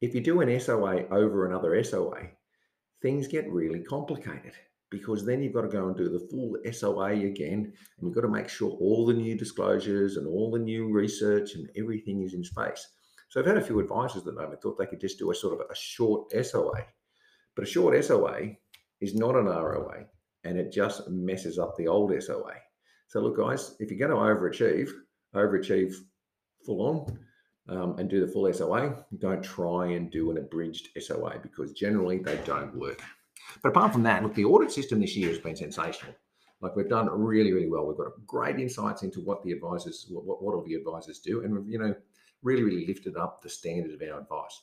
If 0.00 0.14
you 0.14 0.20
do 0.20 0.40
an 0.40 0.60
SOA 0.60 1.06
over 1.10 1.46
another 1.46 1.82
SOA, 1.82 2.28
things 3.02 3.28
get 3.28 3.50
really 3.50 3.80
complicated 3.80 4.52
because 4.90 5.24
then 5.24 5.42
you've 5.42 5.54
got 5.54 5.62
to 5.62 5.68
go 5.68 5.88
and 5.88 5.96
do 5.96 6.08
the 6.08 6.26
full 6.30 6.56
SOA 6.72 7.10
again, 7.10 7.72
and 7.98 8.06
you've 8.06 8.14
got 8.14 8.22
to 8.22 8.28
make 8.28 8.48
sure 8.48 8.70
all 8.70 9.04
the 9.04 9.12
new 9.12 9.36
disclosures 9.36 10.16
and 10.16 10.26
all 10.26 10.50
the 10.50 10.58
new 10.58 10.92
research 10.92 11.54
and 11.54 11.68
everything 11.76 12.22
is 12.22 12.34
in 12.34 12.44
space. 12.44 12.86
So 13.28 13.40
I've 13.40 13.46
had 13.46 13.56
a 13.56 13.62
few 13.62 13.80
advisors 13.80 14.18
at 14.18 14.24
the 14.24 14.32
moment 14.32 14.62
thought 14.62 14.78
they 14.78 14.86
could 14.86 15.00
just 15.00 15.18
do 15.18 15.30
a 15.30 15.34
sort 15.34 15.60
of 15.60 15.66
a 15.68 15.74
short 15.74 16.30
SOA, 16.32 16.84
but 17.54 17.64
a 17.64 17.70
short 17.70 18.02
SOA 18.04 18.52
is 19.00 19.14
not 19.14 19.34
an 19.34 19.46
ROA, 19.46 20.04
and 20.44 20.58
it 20.58 20.72
just 20.72 21.08
messes 21.08 21.58
up 21.58 21.76
the 21.76 21.88
old 21.88 22.12
SOA. 22.22 22.54
So 23.08 23.20
look, 23.20 23.36
guys, 23.36 23.74
if 23.80 23.90
you're 23.90 24.08
going 24.08 24.16
to 24.16 24.16
overachieve, 24.16 24.90
overachieve 25.34 25.94
full 26.64 26.82
on. 26.82 27.18
Um, 27.68 27.98
and 27.98 28.08
do 28.08 28.24
the 28.24 28.30
full 28.30 28.52
SOA. 28.52 29.04
Don't 29.18 29.42
try 29.42 29.86
and 29.86 30.08
do 30.12 30.30
an 30.30 30.38
abridged 30.38 30.90
SOA 31.00 31.40
because 31.42 31.72
generally 31.72 32.18
they 32.18 32.38
don't 32.44 32.72
work. 32.76 33.02
But 33.62 33.70
apart 33.70 33.92
from 33.92 34.02
that, 34.04 34.22
look, 34.22 34.34
the 34.34 34.44
audit 34.44 34.70
system 34.70 35.00
this 35.00 35.16
year 35.16 35.28
has 35.28 35.38
been 35.38 35.56
sensational. 35.56 36.14
Like 36.60 36.74
we've 36.74 36.88
done 36.88 37.08
really, 37.10 37.52
really 37.52 37.68
well. 37.68 37.86
We've 37.86 37.96
got 37.96 38.12
great 38.26 38.58
insights 38.58 39.02
into 39.02 39.20
what 39.20 39.42
the 39.42 39.52
advisors, 39.52 40.06
what, 40.08 40.42
what 40.42 40.54
all 40.54 40.64
the 40.64 40.74
advisors 40.74 41.18
do, 41.18 41.44
and 41.44 41.54
we've, 41.54 41.68
you 41.68 41.78
know, 41.78 41.94
really, 42.42 42.62
really 42.62 42.86
lifted 42.86 43.16
up 43.16 43.42
the 43.42 43.48
standard 43.48 43.94
of 43.94 44.08
our 44.08 44.20
advice. 44.20 44.62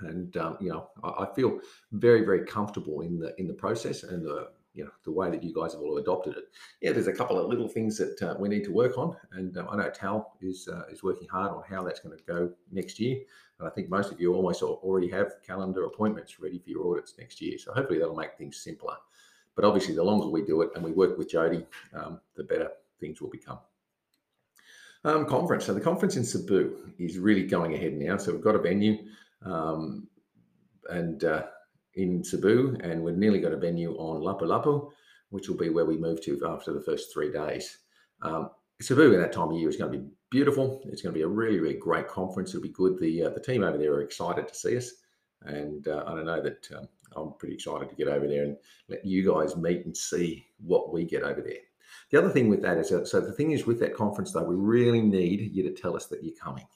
And 0.00 0.36
um, 0.36 0.56
you 0.60 0.70
know, 0.70 0.88
I, 1.02 1.24
I 1.24 1.34
feel 1.34 1.58
very, 1.92 2.24
very 2.24 2.46
comfortable 2.46 3.02
in 3.02 3.18
the 3.18 3.34
in 3.38 3.46
the 3.46 3.54
process 3.54 4.04
and 4.04 4.24
the 4.24 4.50
you 4.78 4.84
know 4.84 4.90
the 5.02 5.10
way 5.10 5.28
that 5.28 5.42
you 5.42 5.52
guys 5.52 5.72
have 5.72 5.82
all 5.82 5.98
adopted 5.98 6.36
it. 6.36 6.44
Yeah, 6.80 6.92
there's 6.92 7.08
a 7.08 7.12
couple 7.12 7.36
of 7.36 7.48
little 7.48 7.66
things 7.66 7.98
that 7.98 8.22
uh, 8.22 8.36
we 8.38 8.48
need 8.48 8.62
to 8.64 8.72
work 8.72 8.96
on, 8.96 9.16
and 9.32 9.58
um, 9.58 9.68
I 9.68 9.76
know 9.76 9.90
Tal 9.90 10.36
is 10.40 10.68
uh, 10.68 10.84
is 10.88 11.02
working 11.02 11.26
hard 11.26 11.50
on 11.50 11.64
how 11.68 11.82
that's 11.82 11.98
going 11.98 12.16
to 12.16 12.24
go 12.24 12.50
next 12.70 13.00
year. 13.00 13.18
And 13.58 13.66
I 13.66 13.72
think 13.72 13.90
most 13.90 14.12
of 14.12 14.20
you 14.20 14.34
almost 14.34 14.62
already 14.62 15.10
have 15.10 15.32
calendar 15.44 15.84
appointments 15.84 16.38
ready 16.38 16.60
for 16.60 16.70
your 16.70 16.92
audits 16.92 17.14
next 17.18 17.40
year. 17.40 17.58
So 17.58 17.72
hopefully 17.72 17.98
that'll 17.98 18.14
make 18.14 18.38
things 18.38 18.58
simpler. 18.58 18.94
But 19.56 19.64
obviously, 19.64 19.96
the 19.96 20.04
longer 20.04 20.28
we 20.28 20.42
do 20.42 20.62
it 20.62 20.70
and 20.76 20.84
we 20.84 20.92
work 20.92 21.18
with 21.18 21.28
Jody, 21.28 21.66
um, 21.92 22.20
the 22.36 22.44
better 22.44 22.70
things 23.00 23.20
will 23.20 23.30
become. 23.30 23.58
Um, 25.02 25.26
conference. 25.26 25.64
So 25.64 25.74
the 25.74 25.80
conference 25.80 26.16
in 26.16 26.24
Cebu 26.24 26.92
is 26.98 27.18
really 27.18 27.44
going 27.44 27.74
ahead 27.74 27.94
now. 27.94 28.16
So 28.16 28.32
we've 28.32 28.40
got 28.40 28.54
a 28.54 28.60
venue, 28.60 28.98
um, 29.44 30.06
and 30.88 31.24
uh, 31.24 31.46
in 31.98 32.22
Cebu, 32.22 32.78
and 32.80 33.02
we've 33.02 33.16
nearly 33.16 33.40
got 33.40 33.52
a 33.52 33.56
venue 33.56 33.94
on 33.96 34.22
Lapu-Lapu, 34.22 34.88
which 35.30 35.48
will 35.48 35.56
be 35.56 35.68
where 35.68 35.84
we 35.84 35.98
move 35.98 36.22
to 36.22 36.40
after 36.46 36.72
the 36.72 36.80
first 36.80 37.12
three 37.12 37.30
days. 37.30 37.78
Um, 38.22 38.50
Cebu 38.80 39.12
in 39.12 39.20
that 39.20 39.32
time 39.32 39.50
of 39.50 39.58
year 39.58 39.68
is 39.68 39.76
going 39.76 39.92
to 39.92 39.98
be 39.98 40.06
beautiful. 40.30 40.80
It's 40.86 41.02
going 41.02 41.12
to 41.12 41.18
be 41.18 41.24
a 41.24 41.28
really, 41.28 41.58
really 41.58 41.78
great 41.78 42.06
conference. 42.06 42.50
It'll 42.50 42.62
be 42.62 42.68
good. 42.68 42.98
The 42.98 43.24
uh, 43.24 43.30
the 43.30 43.40
team 43.40 43.64
over 43.64 43.76
there 43.76 43.92
are 43.94 44.02
excited 44.02 44.46
to 44.46 44.54
see 44.54 44.76
us, 44.76 44.92
and 45.42 45.86
uh, 45.88 46.04
I 46.06 46.14
don't 46.14 46.26
know 46.26 46.40
that 46.40 46.68
um, 46.76 46.88
I'm 47.16 47.32
pretty 47.38 47.56
excited 47.56 47.90
to 47.90 47.96
get 47.96 48.08
over 48.08 48.28
there 48.28 48.44
and 48.44 48.56
let 48.88 49.04
you 49.04 49.26
guys 49.28 49.56
meet 49.56 49.84
and 49.84 49.96
see 49.96 50.46
what 50.58 50.92
we 50.92 51.04
get 51.04 51.24
over 51.24 51.42
there. 51.42 51.62
The 52.10 52.18
other 52.18 52.30
thing 52.30 52.48
with 52.48 52.62
that 52.62 52.78
is, 52.78 52.92
uh, 52.92 53.04
so 53.04 53.20
the 53.20 53.32
thing 53.32 53.50
is 53.50 53.66
with 53.66 53.80
that 53.80 53.96
conference 53.96 54.32
though, 54.32 54.44
we 54.44 54.54
really 54.54 55.00
need 55.00 55.50
you 55.52 55.62
to 55.64 55.72
tell 55.72 55.96
us 55.96 56.06
that 56.06 56.22
you're 56.22 56.36
coming. 56.36 56.66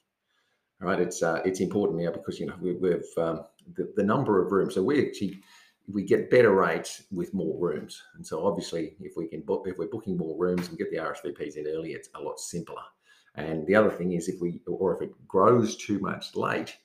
Right, 0.83 0.99
it's 0.99 1.23
uh, 1.23 1.41
it's 1.45 1.61
important 1.61 2.01
now 2.01 2.11
because 2.11 2.41
you 2.41 2.47
know 2.47 2.57
we, 2.61 2.91
have 2.91 3.05
um, 3.17 3.45
the, 3.77 3.93
the 3.95 4.03
number 4.03 4.45
of 4.45 4.51
rooms. 4.51 4.75
So 4.75 4.83
we 4.83 5.07
actually 5.07 5.39
we 5.87 6.03
get 6.03 6.29
better 6.29 6.53
rates 6.53 7.05
with 7.13 7.33
more 7.33 7.57
rooms, 7.57 8.03
and 8.17 8.27
so 8.27 8.45
obviously 8.45 8.97
if 8.99 9.13
we 9.17 9.29
can 9.29 9.43
book 9.43 9.63
if 9.69 9.79
we're 9.79 9.87
booking 9.87 10.17
more 10.17 10.37
rooms 10.37 10.69
and 10.69 10.77
get 10.77 10.91
the 10.91 10.97
RSVPs 10.97 11.57
in 11.57 11.69
early, 11.69 11.93
it's 11.93 12.09
a 12.17 12.21
lot 12.21 12.41
simpler. 12.41 12.83
And 13.37 13.65
the 13.69 13.77
other 13.77 13.91
thing 13.91 14.15
is 14.15 14.29
if 14.29 14.41
we 14.41 14.61
or 14.67 14.97
if 14.97 15.03
it 15.03 15.29
grows 15.29 15.77
too 15.77 16.01
much 16.01 16.35
late 16.35 16.77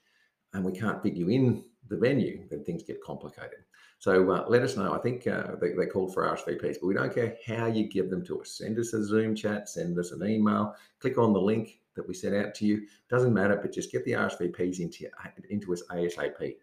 and 0.54 0.64
we 0.64 0.74
can't 0.74 1.02
fit 1.02 1.16
you 1.16 1.30
in 1.30 1.64
the 1.90 1.98
venue, 1.98 2.48
then 2.52 2.64
things 2.64 2.84
get 2.84 3.04
complicated. 3.04 3.66
So 3.98 4.30
uh, 4.30 4.46
let 4.48 4.62
us 4.62 4.78
know. 4.78 4.94
I 4.94 5.00
think 5.00 5.26
uh, 5.26 5.56
they, 5.60 5.72
they 5.72 5.88
called 5.88 6.14
for 6.14 6.24
RSVPs, 6.24 6.78
but 6.80 6.88
we 6.88 6.94
don't 6.94 7.16
care 7.16 7.36
how 7.48 7.66
you 7.66 7.88
give 7.88 8.12
them 8.12 8.24
to 8.26 8.42
us. 8.42 8.52
Send 8.60 8.78
us 8.78 8.94
a 8.94 9.04
Zoom 9.04 9.34
chat, 9.34 9.70
send 9.70 9.98
us 9.98 10.12
an 10.12 10.24
email, 10.28 10.76
click 11.00 11.18
on 11.18 11.34
the 11.34 11.42
link 11.42 11.80
that 11.98 12.08
we 12.08 12.14
sent 12.14 12.36
out 12.36 12.56
to 12.56 12.66
you. 12.66 12.88
Doesn't 13.10 13.34
matter, 13.34 13.60
but 13.62 13.74
just 13.74 13.92
get 13.92 14.06
the 14.06 14.14
RSVPs 14.14 14.80
into, 14.80 15.10
into 15.50 15.74
us 15.74 15.84
ASAP. 15.92 16.56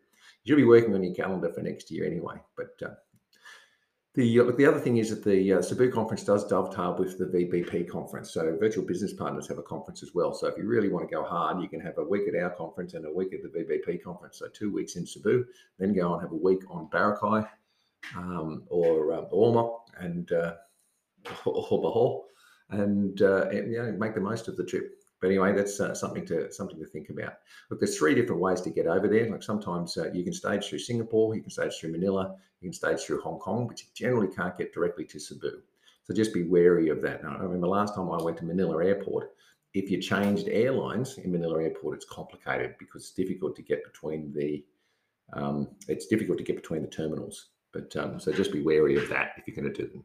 You'll 0.44 0.56
be 0.56 0.64
working 0.64 0.94
on 0.94 1.04
your 1.04 1.14
calendar 1.14 1.52
for 1.52 1.60
next 1.60 1.90
year 1.90 2.06
anyway. 2.06 2.36
But 2.56 2.80
uh, 2.82 2.94
the 4.14 4.40
uh, 4.40 4.44
the 4.56 4.64
other 4.64 4.78
thing 4.78 4.98
is 4.98 5.10
that 5.10 5.24
the 5.24 5.54
uh, 5.54 5.62
Cebu 5.62 5.90
conference 5.90 6.24
does 6.24 6.46
dovetail 6.46 6.96
with 6.98 7.18
the 7.18 7.26
VBP 7.26 7.88
conference. 7.88 8.32
So 8.32 8.56
virtual 8.58 8.84
business 8.84 9.12
partners 9.12 9.48
have 9.48 9.58
a 9.58 9.62
conference 9.62 10.02
as 10.02 10.14
well. 10.14 10.32
So 10.32 10.46
if 10.46 10.56
you 10.56 10.64
really 10.64 10.88
want 10.88 11.08
to 11.08 11.14
go 11.14 11.24
hard, 11.24 11.60
you 11.60 11.68
can 11.68 11.80
have 11.80 11.98
a 11.98 12.04
week 12.04 12.28
at 12.28 12.40
our 12.40 12.50
conference 12.50 12.94
and 12.94 13.04
a 13.06 13.12
week 13.12 13.34
at 13.34 13.42
the 13.42 13.48
VBP 13.48 14.02
conference. 14.02 14.38
So 14.38 14.46
two 14.48 14.72
weeks 14.72 14.96
in 14.96 15.06
Cebu, 15.06 15.44
then 15.78 15.92
go 15.92 16.14
and 16.14 16.22
have 16.22 16.32
a 16.32 16.36
week 16.36 16.60
on 16.70 16.88
Boracay 16.88 17.48
um, 18.16 18.62
or 18.68 19.12
uh, 19.12 19.24
Ormoc 19.32 19.80
and 19.98 20.30
uh, 20.32 20.54
or 21.44 22.24
and, 22.70 23.22
uh, 23.22 23.46
make 23.98 24.14
the 24.14 24.20
most 24.20 24.48
of 24.48 24.56
the 24.56 24.64
trip. 24.64 25.03
But 25.20 25.28
anyway, 25.28 25.52
that's 25.54 25.80
uh, 25.80 25.94
something 25.94 26.26
to 26.26 26.52
something 26.52 26.78
to 26.78 26.86
think 26.86 27.08
about. 27.08 27.34
Look, 27.70 27.80
there's 27.80 27.96
three 27.96 28.14
different 28.14 28.40
ways 28.40 28.60
to 28.62 28.70
get 28.70 28.86
over 28.86 29.08
there. 29.08 29.30
Like 29.30 29.42
sometimes 29.42 29.96
uh, 29.96 30.10
you 30.12 30.22
can 30.22 30.32
stage 30.32 30.68
through 30.68 30.80
Singapore, 30.80 31.34
you 31.34 31.40
can 31.40 31.50
stage 31.50 31.78
through 31.78 31.92
Manila, 31.92 32.36
you 32.60 32.68
can 32.68 32.74
stage 32.74 33.00
through 33.00 33.22
Hong 33.22 33.38
Kong, 33.38 33.66
but 33.66 33.80
you 33.80 33.86
generally 33.94 34.28
can't 34.28 34.56
get 34.58 34.74
directly 34.74 35.04
to 35.06 35.18
Cebu. 35.18 35.62
So 36.02 36.12
just 36.12 36.34
be 36.34 36.42
wary 36.42 36.90
of 36.90 37.00
that. 37.02 37.22
Now, 37.22 37.36
I 37.38 37.42
remember 37.42 37.68
last 37.68 37.94
time 37.94 38.10
I 38.10 38.22
went 38.22 38.36
to 38.38 38.44
Manila 38.44 38.84
Airport, 38.84 39.30
if 39.74 39.90
you 39.90 40.00
changed 40.00 40.48
airlines 40.48 41.18
in 41.18 41.32
Manila 41.32 41.62
Airport, 41.62 41.96
it's 41.96 42.04
complicated 42.04 42.76
because 42.78 43.02
it's 43.02 43.12
difficult 43.12 43.56
to 43.56 43.62
get 43.62 43.84
between 43.84 44.32
the 44.32 44.64
um, 45.32 45.68
it's 45.88 46.06
difficult 46.06 46.38
to 46.38 46.44
get 46.44 46.56
between 46.56 46.82
the 46.82 46.88
terminals. 46.88 47.48
But 47.72 47.94
um, 47.96 48.20
so 48.20 48.32
just 48.32 48.52
be 48.52 48.62
wary 48.62 48.96
of 48.96 49.08
that 49.08 49.32
if 49.36 49.48
you're 49.48 49.56
going 49.56 49.72
to 49.72 49.82
do 49.82 49.88
them. 49.88 50.04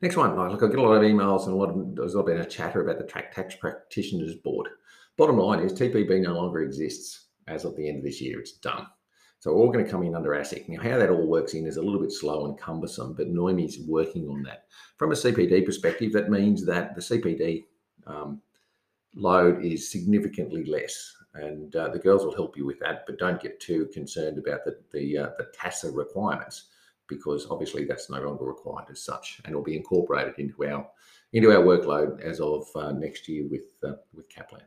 Next 0.00 0.16
one, 0.16 0.36
look, 0.36 0.62
I 0.62 0.68
get 0.68 0.78
a 0.78 0.82
lot 0.82 0.94
of 0.94 1.02
emails 1.02 1.44
and 1.44 1.52
a 1.52 1.56
lot 1.56 1.70
of 1.70 1.96
there's 1.96 2.14
a 2.14 2.44
chatter 2.44 2.82
about 2.82 2.98
the 2.98 3.04
Track 3.04 3.34
Tax 3.34 3.56
Practitioners 3.56 4.36
Board. 4.36 4.68
Bottom 5.16 5.38
line 5.38 5.60
is 5.60 5.72
TPB 5.72 6.22
no 6.22 6.34
longer 6.34 6.62
exists 6.62 7.26
as 7.48 7.64
of 7.64 7.74
the 7.74 7.88
end 7.88 7.98
of 7.98 8.04
this 8.04 8.20
year. 8.20 8.38
It's 8.38 8.52
done. 8.52 8.86
So 9.40 9.52
we're 9.52 9.60
all 9.60 9.72
going 9.72 9.84
to 9.84 9.90
come 9.90 10.04
in 10.04 10.14
under 10.14 10.30
ASIC. 10.30 10.68
Now, 10.68 10.82
how 10.82 10.98
that 10.98 11.10
all 11.10 11.26
works 11.26 11.54
in 11.54 11.66
is 11.66 11.76
a 11.76 11.82
little 11.82 12.00
bit 12.00 12.12
slow 12.12 12.46
and 12.46 12.58
cumbersome, 12.58 13.14
but 13.14 13.28
Noemi's 13.28 13.80
working 13.86 14.28
on 14.28 14.42
that. 14.44 14.66
From 14.96 15.12
a 15.12 15.16
CPD 15.16 15.64
perspective, 15.64 16.12
that 16.12 16.30
means 16.30 16.64
that 16.66 16.94
the 16.94 17.00
CPD 17.00 17.64
um, 18.06 18.40
load 19.14 19.64
is 19.64 19.90
significantly 19.90 20.64
less, 20.64 21.14
and 21.34 21.74
uh, 21.74 21.88
the 21.88 21.98
girls 21.98 22.24
will 22.24 22.34
help 22.34 22.56
you 22.56 22.66
with 22.66 22.80
that. 22.80 23.04
But 23.06 23.18
don't 23.18 23.40
get 23.40 23.60
too 23.60 23.88
concerned 23.92 24.38
about 24.38 24.64
the 24.64 24.78
the, 24.92 25.18
uh, 25.18 25.28
the 25.38 25.46
TASA 25.56 25.92
requirements 25.92 26.66
because 27.08 27.46
obviously 27.50 27.84
that's 27.84 28.10
no 28.10 28.20
longer 28.20 28.44
required 28.44 28.86
as 28.90 29.02
such, 29.02 29.40
and 29.44 29.54
will 29.54 29.62
be 29.62 29.76
incorporated 29.76 30.34
into 30.38 30.64
our 30.66 30.86
into 31.32 31.50
our 31.50 31.62
workload 31.62 32.20
as 32.20 32.40
of 32.40 32.66
uh, 32.74 32.92
next 32.92 33.28
year 33.28 33.46
with 33.50 33.72
uh, 33.84 33.96
with 34.14 34.28
Kaplan. 34.28 34.62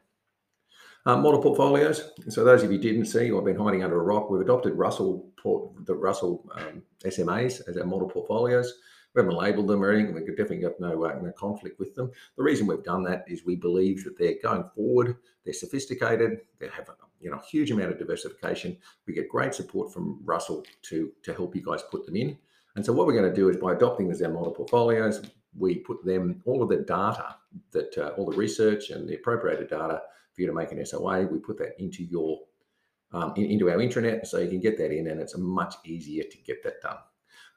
Um, 1.05 1.24
model 1.24 1.41
portfolios. 1.41 2.12
So 2.29 2.43
those 2.43 2.62
of 2.62 2.71
you 2.71 2.77
didn't 2.77 3.05
see 3.05 3.31
or 3.31 3.38
have 3.38 3.45
been 3.45 3.57
hiding 3.57 3.83
under 3.83 4.00
a 4.00 4.03
rock, 4.03 4.29
we've 4.29 4.41
adopted 4.41 4.75
Russell 4.75 5.31
port, 5.41 5.86
the 5.88 5.95
Russell 5.95 6.48
um, 6.53 6.83
SMAs 7.03 7.67
as 7.67 7.75
our 7.77 7.86
model 7.86 8.07
portfolios. 8.07 8.71
We 9.13 9.22
haven't 9.22 9.36
labelled 9.36 9.68
them 9.68 9.84
or 9.84 9.91
anything. 9.91 10.13
We've 10.13 10.27
definitely 10.27 10.60
got 10.60 10.80
no, 10.80 11.03
uh, 11.03 11.20
no 11.22 11.32
conflict 11.32 11.80
with 11.80 11.96
them. 11.96 12.12
The 12.38 12.44
reason 12.44 12.65
we've 12.65 12.84
done 12.84 13.03
that 13.03 13.25
is 13.27 13.46
we 13.46 13.56
believe 13.56 14.03
that 14.06 14.18
they're 14.18 14.36
going 14.41 14.63
forward. 14.75 15.18
They're 15.44 15.53
sophisticated. 15.53 16.41
They 16.60 16.68
have 16.68 16.89
a 16.89 16.94
you 17.20 17.30
know 17.30 17.39
huge 17.50 17.72
amount 17.72 17.91
of 17.91 18.00
diversification. 18.00 18.77
We 19.08 19.13
get 19.13 19.30
great 19.30 19.53
support 19.53 19.94
from 19.94 20.20
Russell 20.24 20.65
to 20.84 21.12
to 21.24 21.34
help 21.34 21.56
you 21.56 21.63
guys 21.63 21.82
put 21.89 22.06
them 22.06 22.15
in. 22.15 22.38
And 22.75 22.86
so 22.86 22.94
what 22.94 23.06
we're 23.06 23.13
going 23.13 23.30
to 23.30 23.36
do 23.36 23.50
is 23.50 23.58
by 23.58 23.74
adopting 23.74 24.10
our 24.10 24.30
model 24.30 24.53
portfolios, 24.53 25.22
we 25.58 25.75
put 25.75 26.06
them 26.06 26.41
all 26.46 26.63
of 26.63 26.70
the 26.70 26.77
data 26.77 27.36
that 27.72 27.98
uh, 27.98 28.13
all 28.18 28.30
the 28.30 28.38
research 28.38 28.91
and 28.91 29.08
the 29.08 29.15
appropriated 29.15 29.70
data 29.70 30.01
for 30.34 30.41
you 30.41 30.48
to 30.48 30.53
make 30.53 30.72
an 30.72 30.86
SOA. 30.86 31.24
We 31.24 31.39
put 31.39 31.58
that 31.58 31.80
into 31.82 32.03
your 32.03 32.39
um, 33.13 33.34
in, 33.36 33.46
into 33.46 33.70
our 33.70 33.77
intranet, 33.77 34.25
so 34.25 34.39
you 34.39 34.50
can 34.50 34.62
get 34.62 34.77
that 34.77 34.91
in, 34.91 35.08
and 35.08 35.20
it's 35.20 35.38
much 35.38 35.75
easier 35.84 36.24
to 36.24 36.38
get 36.38 36.63
that 36.63 36.82
done. 36.82 36.98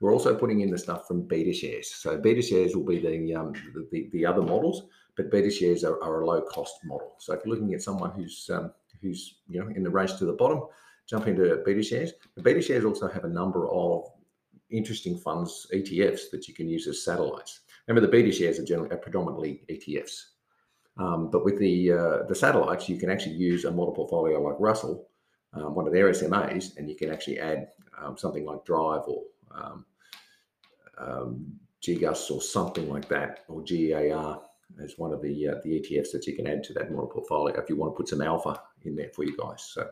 We're 0.01 0.13
also 0.13 0.35
putting 0.35 0.61
in 0.61 0.71
the 0.71 0.79
stuff 0.79 1.07
from 1.07 1.29
BetaShares. 1.29 1.87
So 1.87 2.19
BetaShares 2.19 2.75
will 2.75 2.85
be 2.85 2.99
the 2.99 3.35
um, 3.35 3.53
the, 3.91 4.09
the, 4.13 4.27
other 4.27 4.43
models, 4.43 4.85
but 5.17 5.31
BetaShares 5.31 5.85
are, 5.85 6.03
are 6.03 6.23
a 6.23 6.27
low 6.27 6.43
cost 6.43 6.75
model. 6.85 7.15
So 7.19 7.33
if 7.33 7.41
you're 7.45 7.55
looking 7.55 7.75
at 7.75 7.83
someone 7.83 8.11
who's 8.11 8.51
um, 8.53 8.73
who's 9.01 9.37
you 9.49 9.61
know 9.61 9.69
in 9.69 9.83
the 9.83 9.91
race 9.91 10.15
to 10.15 10.25
the 10.25 10.33
bottom, 10.33 10.63
jump 11.09 11.27
into 11.27 11.63
BetaShares. 11.67 12.11
But 12.35 12.45
BetaShares 12.45 12.85
also 12.85 13.09
have 13.09 13.25
a 13.25 13.29
number 13.29 13.71
of 13.71 14.05
interesting 14.71 15.17
funds, 15.19 15.67
ETFs 15.73 16.31
that 16.33 16.49
you 16.49 16.55
can 16.55 16.69
use 16.69 16.87
as 16.87 17.05
satellites. 17.05 17.61
Remember, 17.87 18.07
the 18.07 18.17
BetaShares 18.17 18.59
are 18.59 18.65
generally 18.65 18.91
are 18.91 18.99
predominantly 18.99 19.63
ETFs. 19.71 20.21
Um, 20.97 21.31
but 21.31 21.45
with 21.45 21.59
the 21.59 21.93
uh, 21.93 22.23
the 22.29 22.35
satellites, 22.35 22.89
you 22.89 22.97
can 22.97 23.11
actually 23.11 23.35
use 23.35 23.65
a 23.65 23.71
model 23.71 23.95
portfolio 23.95 24.41
like 24.41 24.57
Russell, 24.59 25.09
um, 25.53 25.75
one 25.75 25.87
of 25.87 25.93
their 25.93 26.11
SMAs, 26.11 26.77
and 26.77 26.89
you 26.89 26.95
can 26.95 27.11
actually 27.11 27.39
add 27.41 27.69
um, 28.01 28.17
something 28.17 28.45
like 28.45 28.65
Drive 28.65 29.03
or 29.07 29.23
um, 29.55 29.85
um, 30.99 31.53
or 31.89 32.41
something 32.41 32.89
like 32.89 33.09
that, 33.09 33.45
or 33.49 33.63
GEAR 33.63 34.39
as 34.83 34.95
one 34.97 35.13
of 35.13 35.23
the 35.23 35.49
uh, 35.49 35.55
the 35.63 35.81
ETFs 35.81 36.11
that 36.13 36.27
you 36.27 36.35
can 36.35 36.47
add 36.47 36.65
to 36.65 36.73
that 36.73 36.91
model 36.91 37.07
portfolio 37.07 37.59
if 37.61 37.69
you 37.69 37.77
want 37.77 37.93
to 37.93 37.97
put 37.97 38.09
some 38.09 38.23
alpha 38.23 38.61
in 38.83 38.97
there 38.97 39.11
for 39.15 39.25
you 39.25 39.37
guys. 39.37 39.71
So, 39.73 39.89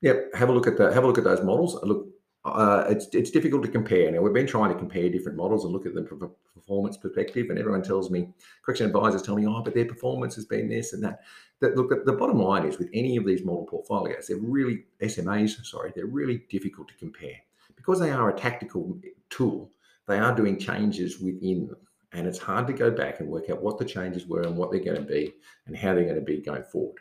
yeah, 0.00 0.14
have 0.34 0.48
a 0.48 0.52
look 0.52 0.66
at 0.66 0.76
the 0.76 0.92
have 0.92 1.04
a 1.04 1.06
look 1.06 1.18
at 1.18 1.24
those 1.24 1.42
models. 1.42 1.78
Look, 1.82 2.06
uh, 2.44 2.84
it's 2.88 3.06
it's 3.12 3.30
difficult 3.30 3.62
to 3.64 3.68
compare. 3.70 4.10
Now 4.10 4.20
we've 4.20 4.32
been 4.32 4.46
trying 4.46 4.72
to 4.72 4.78
compare 4.78 5.08
different 5.08 5.36
models 5.36 5.64
and 5.64 5.72
look 5.72 5.86
at 5.86 5.94
them 5.94 6.06
from 6.06 6.22
a 6.22 6.28
performance 6.54 6.96
perspective, 6.96 7.50
and 7.50 7.58
everyone 7.58 7.82
tells 7.82 8.10
me, 8.10 8.28
correction 8.64 8.86
advisors 8.86 9.22
tell 9.22 9.36
me, 9.36 9.46
oh, 9.46 9.62
but 9.62 9.74
their 9.74 9.86
performance 9.86 10.34
has 10.34 10.44
been 10.44 10.68
this 10.68 10.92
and 10.92 11.02
that. 11.04 11.20
That 11.60 11.76
look, 11.76 11.90
the 12.04 12.12
bottom 12.12 12.40
line 12.40 12.64
is 12.64 12.78
with 12.78 12.88
any 12.94 13.16
of 13.16 13.26
these 13.26 13.44
model 13.44 13.66
portfolios, 13.66 14.28
they're 14.28 14.36
really 14.36 14.84
SMAs. 15.02 15.64
Sorry, 15.66 15.92
they're 15.92 16.06
really 16.06 16.44
difficult 16.48 16.86
to 16.86 16.94
compare 16.94 17.34
because 17.76 18.00
they 18.00 18.10
are 18.10 18.28
a 18.28 18.38
tactical 18.38 18.98
tool. 19.30 19.70
They 20.06 20.18
are 20.18 20.34
doing 20.34 20.58
changes 20.58 21.20
within 21.20 21.66
them, 21.66 21.76
and 22.12 22.26
it's 22.26 22.38
hard 22.38 22.66
to 22.66 22.72
go 22.72 22.90
back 22.90 23.20
and 23.20 23.28
work 23.28 23.50
out 23.50 23.62
what 23.62 23.78
the 23.78 23.84
changes 23.84 24.26
were 24.26 24.42
and 24.42 24.56
what 24.56 24.70
they're 24.70 24.80
going 24.80 24.96
to 24.96 25.02
be 25.02 25.34
and 25.66 25.76
how 25.76 25.94
they're 25.94 26.04
going 26.04 26.16
to 26.16 26.22
be 26.22 26.38
going 26.38 26.64
forward. 26.64 26.98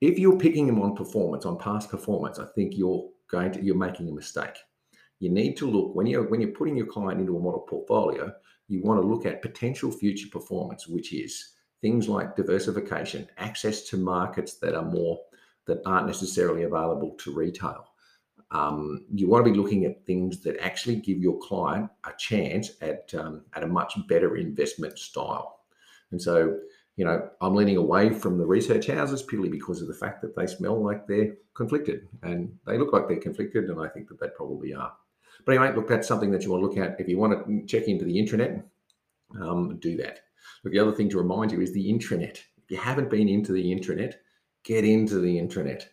If 0.00 0.18
you're 0.18 0.38
picking 0.38 0.66
them 0.66 0.82
on 0.82 0.94
performance, 0.94 1.46
on 1.46 1.58
past 1.58 1.90
performance, 1.90 2.38
I 2.38 2.44
think 2.54 2.76
you're 2.76 3.08
going 3.30 3.52
to 3.52 3.64
you're 3.64 3.74
making 3.74 4.08
a 4.08 4.12
mistake. 4.12 4.56
You 5.18 5.30
need 5.30 5.56
to 5.56 5.70
look 5.70 5.94
when 5.94 6.06
you're 6.06 6.28
when 6.28 6.40
you're 6.40 6.50
putting 6.50 6.76
your 6.76 6.86
client 6.86 7.20
into 7.20 7.36
a 7.36 7.40
model 7.40 7.60
portfolio, 7.60 8.32
you 8.68 8.82
want 8.82 9.00
to 9.00 9.06
look 9.06 9.24
at 9.24 9.40
potential 9.40 9.90
future 9.90 10.28
performance, 10.28 10.86
which 10.86 11.12
is 11.12 11.54
things 11.80 12.08
like 12.08 12.36
diversification, 12.36 13.28
access 13.38 13.82
to 13.84 13.96
markets 13.96 14.54
that 14.58 14.74
are 14.74 14.84
more 14.84 15.20
that 15.66 15.80
aren't 15.86 16.06
necessarily 16.06 16.64
available 16.64 17.16
to 17.18 17.32
retail. 17.32 17.86
Um, 18.50 19.04
you 19.12 19.28
want 19.28 19.44
to 19.44 19.50
be 19.50 19.58
looking 19.58 19.84
at 19.84 20.06
things 20.06 20.40
that 20.40 20.56
actually 20.58 20.96
give 20.96 21.18
your 21.18 21.38
client 21.38 21.90
a 22.04 22.12
chance 22.16 22.70
at 22.80 23.12
um, 23.14 23.44
at 23.54 23.64
a 23.64 23.66
much 23.66 23.94
better 24.08 24.36
investment 24.36 24.98
style. 24.98 25.60
And 26.12 26.22
so 26.22 26.58
you 26.96 27.04
know, 27.04 27.28
I'm 27.42 27.54
leaning 27.54 27.76
away 27.76 28.10
from 28.10 28.38
the 28.38 28.46
research 28.46 28.86
houses 28.86 29.22
purely 29.22 29.50
because 29.50 29.82
of 29.82 29.88
the 29.88 29.94
fact 29.94 30.22
that 30.22 30.34
they 30.34 30.46
smell 30.46 30.82
like 30.82 31.06
they're 31.06 31.34
conflicted 31.54 32.08
and 32.22 32.58
they 32.66 32.78
look 32.78 32.92
like 32.92 33.06
they're 33.06 33.18
conflicted, 33.18 33.68
and 33.68 33.80
I 33.80 33.88
think 33.88 34.08
that 34.08 34.18
they 34.18 34.28
probably 34.28 34.74
are. 34.74 34.92
But 35.44 35.56
anyway, 35.56 35.76
look, 35.76 35.88
that's 35.88 36.08
something 36.08 36.30
that 36.30 36.42
you 36.42 36.50
want 36.50 36.62
to 36.62 36.66
look 36.66 36.78
at. 36.78 36.98
If 36.98 37.08
you 37.08 37.18
want 37.18 37.46
to 37.46 37.66
check 37.66 37.88
into 37.88 38.06
the 38.06 38.16
intranet, 38.16 38.62
um, 39.40 39.78
do 39.78 39.96
that. 39.98 40.20
But 40.62 40.72
the 40.72 40.78
other 40.78 40.92
thing 40.92 41.10
to 41.10 41.18
remind 41.18 41.52
you 41.52 41.60
is 41.60 41.72
the 41.72 41.92
intranet. 41.92 42.38
If 42.56 42.70
you 42.70 42.78
haven't 42.78 43.10
been 43.10 43.28
into 43.28 43.52
the 43.52 43.64
intranet, 43.64 44.14
get 44.64 44.84
into 44.84 45.20
the 45.20 45.36
intranet. 45.36 45.84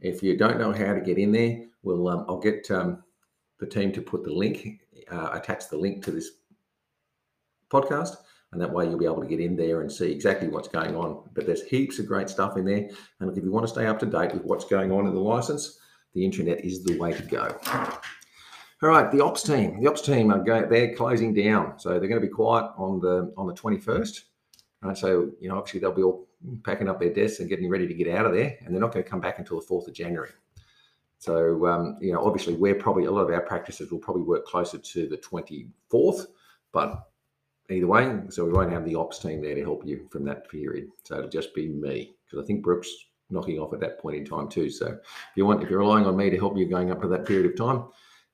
If 0.00 0.22
you 0.22 0.36
don't 0.36 0.58
know 0.58 0.72
how 0.72 0.94
to 0.94 1.00
get 1.00 1.18
in 1.18 1.32
there, 1.32 1.62
we'll 1.84 2.08
um, 2.08 2.24
I'll 2.28 2.40
get 2.40 2.70
um, 2.70 3.02
the 3.60 3.66
team 3.66 3.92
to 3.92 4.02
put 4.02 4.24
the 4.24 4.32
link, 4.32 4.80
uh, 5.10 5.30
attach 5.32 5.68
the 5.68 5.76
link 5.76 6.04
to 6.04 6.10
this 6.10 6.30
podcast 7.70 8.16
and 8.54 8.62
that 8.62 8.72
way 8.72 8.86
you'll 8.86 8.98
be 8.98 9.04
able 9.04 9.20
to 9.20 9.26
get 9.26 9.40
in 9.40 9.56
there 9.56 9.82
and 9.82 9.90
see 9.90 10.10
exactly 10.10 10.48
what's 10.48 10.68
going 10.68 10.96
on. 10.96 11.28
But 11.34 11.44
there's 11.44 11.64
heaps 11.64 11.98
of 11.98 12.06
great 12.06 12.30
stuff 12.30 12.56
in 12.56 12.64
there. 12.64 12.88
And 13.20 13.36
if 13.36 13.44
you 13.44 13.50
want 13.50 13.66
to 13.66 13.72
stay 13.72 13.86
up 13.86 13.98
to 13.98 14.06
date 14.06 14.32
with 14.32 14.44
what's 14.44 14.64
going 14.64 14.92
on 14.92 15.06
in 15.06 15.14
the 15.14 15.20
license, 15.20 15.80
the 16.14 16.24
internet 16.24 16.64
is 16.64 16.84
the 16.84 16.96
way 16.96 17.12
to 17.12 17.22
go. 17.22 17.58
All 18.82 18.90
right, 18.90 19.10
the 19.10 19.22
ops 19.22 19.42
team. 19.42 19.80
The 19.82 19.90
ops 19.90 20.02
team 20.02 20.32
are 20.32 20.38
going, 20.38 20.68
they're 20.68 20.94
closing 20.94 21.34
down, 21.34 21.78
so 21.78 21.90
they're 21.90 22.08
going 22.08 22.20
to 22.20 22.26
be 22.26 22.32
quiet 22.32 22.70
on 22.76 23.00
the 23.00 23.32
on 23.36 23.46
the 23.46 23.54
21st. 23.54 24.20
Right, 24.82 24.96
so 24.96 25.32
you 25.40 25.48
know, 25.48 25.56
obviously 25.58 25.80
they'll 25.80 25.92
be 25.92 26.02
all 26.02 26.28
packing 26.62 26.88
up 26.88 27.00
their 27.00 27.12
desks 27.12 27.40
and 27.40 27.48
getting 27.48 27.68
ready 27.68 27.88
to 27.88 27.94
get 27.94 28.08
out 28.08 28.26
of 28.26 28.32
there, 28.32 28.56
and 28.60 28.72
they're 28.72 28.80
not 28.80 28.92
going 28.92 29.02
to 29.02 29.10
come 29.10 29.20
back 29.20 29.38
until 29.38 29.58
the 29.58 29.66
4th 29.66 29.88
of 29.88 29.94
January. 29.94 30.30
So 31.24 31.66
um, 31.66 31.96
you 32.02 32.12
know, 32.12 32.22
obviously 32.22 32.52
we're 32.52 32.74
probably 32.74 33.06
a 33.06 33.10
lot 33.10 33.22
of 33.22 33.30
our 33.30 33.40
practices 33.40 33.90
will 33.90 33.98
probably 33.98 34.24
work 34.24 34.44
closer 34.44 34.76
to 34.76 35.08
the 35.08 35.16
24th, 35.16 36.26
but 36.70 37.08
either 37.70 37.86
way. 37.86 38.20
So 38.28 38.44
we 38.44 38.52
won't 38.52 38.70
have 38.70 38.84
the 38.84 38.94
ops 38.94 39.20
team 39.20 39.40
there 39.40 39.54
to 39.54 39.62
help 39.62 39.86
you 39.86 40.06
from 40.10 40.26
that 40.26 40.50
period. 40.50 40.88
So 41.04 41.16
it'll 41.16 41.30
just 41.30 41.54
be 41.54 41.68
me 41.68 42.14
because 42.26 42.44
I 42.44 42.46
think 42.46 42.62
Brooke's 42.62 42.90
knocking 43.30 43.58
off 43.58 43.72
at 43.72 43.80
that 43.80 43.98
point 44.00 44.16
in 44.18 44.24
time 44.26 44.48
too. 44.50 44.68
So 44.68 44.86
if 44.88 45.00
you 45.34 45.46
want, 45.46 45.62
if 45.62 45.70
you're 45.70 45.78
relying 45.78 46.04
on 46.04 46.14
me 46.14 46.28
to 46.28 46.36
help 46.36 46.58
you 46.58 46.68
going 46.68 46.90
up 46.90 47.00
to 47.00 47.08
that 47.08 47.24
period 47.24 47.50
of 47.50 47.56
time, 47.56 47.86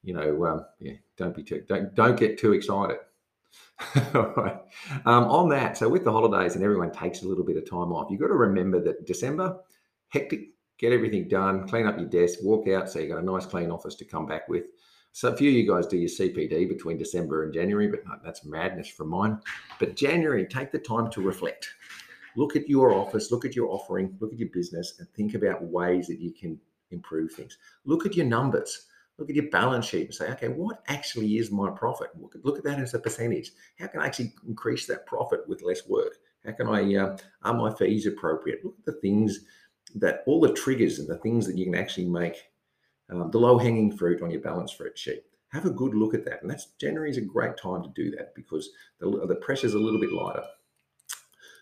you 0.03 0.13
know, 0.13 0.45
um, 0.47 0.67
yeah, 0.81 0.95
don't 1.17 1.37
be 1.37 1.45
too, 1.45 1.63
don't 1.69 1.95
don't 1.95 2.19
get 2.19 2.39
too 2.39 2.55
excited. 2.55 2.99
All 4.15 4.35
right. 4.37 4.57
Um, 5.07 5.25
on 5.25 5.49
that, 5.51 5.79
so 5.79 5.89
with 5.89 6.03
the 6.03 6.11
holidays 6.11 6.57
and 6.57 6.65
everyone 6.65 6.91
takes 6.91 7.23
a 7.23 7.29
little 7.29 7.45
bit 7.45 7.57
of 7.57 7.71
time 7.71 7.93
off, 7.93 8.11
you've 8.11 8.21
got 8.21 8.29
to 8.29 8.35
remember 8.35 8.81
that 8.83 9.07
December, 9.07 9.59
hectic, 10.09 10.49
get 10.81 10.93
everything 10.93 11.29
done, 11.29 11.69
clean 11.69 11.87
up 11.87 11.99
your 11.99 12.09
desk, 12.09 12.39
walk 12.43 12.67
out, 12.69 12.91
so 12.91 12.99
you've 12.99 13.11
got 13.11 13.23
a 13.23 13.25
nice 13.25 13.45
clean 13.45 13.71
office 13.71 13.95
to 13.97 14.05
come 14.05 14.27
back 14.27 14.49
with. 14.49 14.65
So 15.13 15.29
a 15.29 15.37
few 15.37 15.51
of 15.51 15.55
you 15.55 15.69
guys 15.69 15.87
do 15.87 15.99
your 15.99 16.09
CPD 16.09 16.69
between 16.69 16.97
December 16.97 17.45
and 17.45 17.53
January, 17.53 17.89
but 17.89 18.01
that's 18.25 18.45
madness 18.45 18.89
from 18.89 19.09
mine. 19.09 19.41
But 19.79 19.95
January, 19.95 20.47
take 20.47 20.73
the 20.73 20.79
time 20.79 21.11
to 21.11 21.21
reflect. 21.21 21.69
Look 22.37 22.57
at 22.57 22.69
your 22.69 22.95
office, 22.95 23.31
look 23.31 23.45
at 23.45 23.55
your 23.55 23.69
offering, 23.71 24.17
look 24.21 24.33
at 24.33 24.39
your 24.39 24.49
business, 24.49 24.95
and 24.99 25.09
think 25.11 25.35
about 25.35 25.63
ways 25.63 26.07
that 26.07 26.21
you 26.21 26.33
can 26.33 26.59
improve 26.91 27.33
things. 27.33 27.59
Look 27.85 28.07
at 28.07 28.17
your 28.17 28.27
numbers. 28.27 28.87
Look 29.19 29.29
at 29.29 29.37
your 29.37 29.51
balance 29.51 29.85
sheet 29.85 30.07
and 30.07 30.15
say, 30.15 30.31
okay, 30.31 30.49
what 30.49 30.83
actually 30.89 31.37
is 31.37 31.51
my 31.51 31.69
profit? 31.71 32.09
Look 32.19 32.37
at, 32.37 32.45
look 32.45 32.57
at 32.57 32.65
that 32.65 32.79
as 32.79 32.95
a 32.95 32.99
percentage. 32.99 33.51
How 33.79 33.89
can 33.89 34.01
I 34.01 34.07
actually 34.07 34.33
increase 34.49 34.87
that 34.87 35.05
profit 35.05 35.47
with 35.47 35.61
less 35.63 35.87
work? 35.87 36.17
How 36.47 36.53
can 36.53 36.69
I, 36.69 36.95
uh, 36.95 37.19
are 37.43 37.53
my 37.53 37.75
fees 37.75 38.07
appropriate? 38.07 38.65
Look 38.65 38.77
at 38.79 38.87
the 38.87 39.01
things 39.01 39.41
that, 39.97 40.23
all 40.27 40.41
the 40.41 40.53
triggers 40.53 40.99
and 40.99 41.09
the 41.09 41.19
things 41.19 41.47
that 41.47 41.57
you 41.57 41.65
can 41.65 41.75
actually 41.75 42.07
make 42.07 42.37
um, 43.11 43.31
the 43.31 43.39
low 43.39 43.59
hanging 43.59 43.97
fruit 43.97 44.23
on 44.23 44.31
your 44.31 44.41
balance 44.41 44.75
sheet. 44.95 45.23
Have 45.53 45.67
a 45.67 45.71
good 45.71 45.95
look 45.95 46.15
at 46.15 46.25
that. 46.27 46.43
And 46.43 46.51
that's 46.51 46.67
January 46.81 47.11
is 47.11 47.17
a 47.17 47.23
great 47.23 47.57
time 47.57 47.83
to 47.83 47.91
do 47.95 48.11
that 48.13 48.35
because 48.35 48.71
the, 49.01 49.11
the 49.27 49.35
pressure's 49.37 49.75
a 49.75 49.79
little 49.79 50.01
bit 50.01 50.13
lighter. 50.13 50.45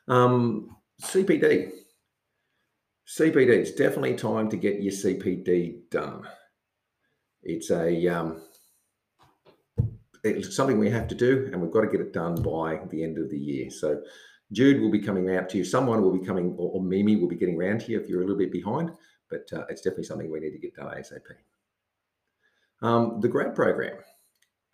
Um, 0.08 0.76
CPD. 1.02 1.70
CPD, 3.06 3.48
it's 3.48 3.72
definitely 3.72 4.14
time 4.14 4.50
to 4.50 4.56
get 4.56 4.82
your 4.82 4.92
CPD 4.92 5.88
done. 5.90 6.28
It's 7.42 7.70
a 7.70 8.06
um, 8.08 8.42
it's 10.22 10.54
something 10.54 10.78
we 10.78 10.90
have 10.90 11.08
to 11.08 11.14
do, 11.14 11.48
and 11.50 11.62
we've 11.62 11.70
got 11.70 11.82
to 11.82 11.88
get 11.88 12.00
it 12.00 12.12
done 12.12 12.42
by 12.42 12.80
the 12.90 13.02
end 13.02 13.16
of 13.16 13.30
the 13.30 13.38
year. 13.38 13.70
So 13.70 14.02
Jude 14.52 14.80
will 14.80 14.90
be 14.90 14.98
coming 14.98 15.34
out 15.36 15.48
to 15.50 15.58
you. 15.58 15.64
Someone 15.64 16.02
will 16.02 16.16
be 16.16 16.24
coming, 16.24 16.54
or, 16.56 16.70
or 16.72 16.82
Mimi 16.82 17.16
will 17.16 17.28
be 17.28 17.36
getting 17.36 17.56
around 17.56 17.80
to 17.82 17.92
you 17.92 18.00
if 18.00 18.08
you're 18.08 18.22
a 18.22 18.24
little 18.24 18.38
bit 18.38 18.52
behind 18.52 18.90
but 19.30 19.50
uh, 19.52 19.64
it's 19.68 19.80
definitely 19.80 20.04
something 20.04 20.30
we 20.30 20.40
need 20.40 20.52
to 20.52 20.58
get 20.58 20.74
done 20.74 20.86
ASAP. 20.86 21.20
Um, 22.82 23.20
the 23.20 23.28
grad 23.28 23.54
program. 23.54 23.98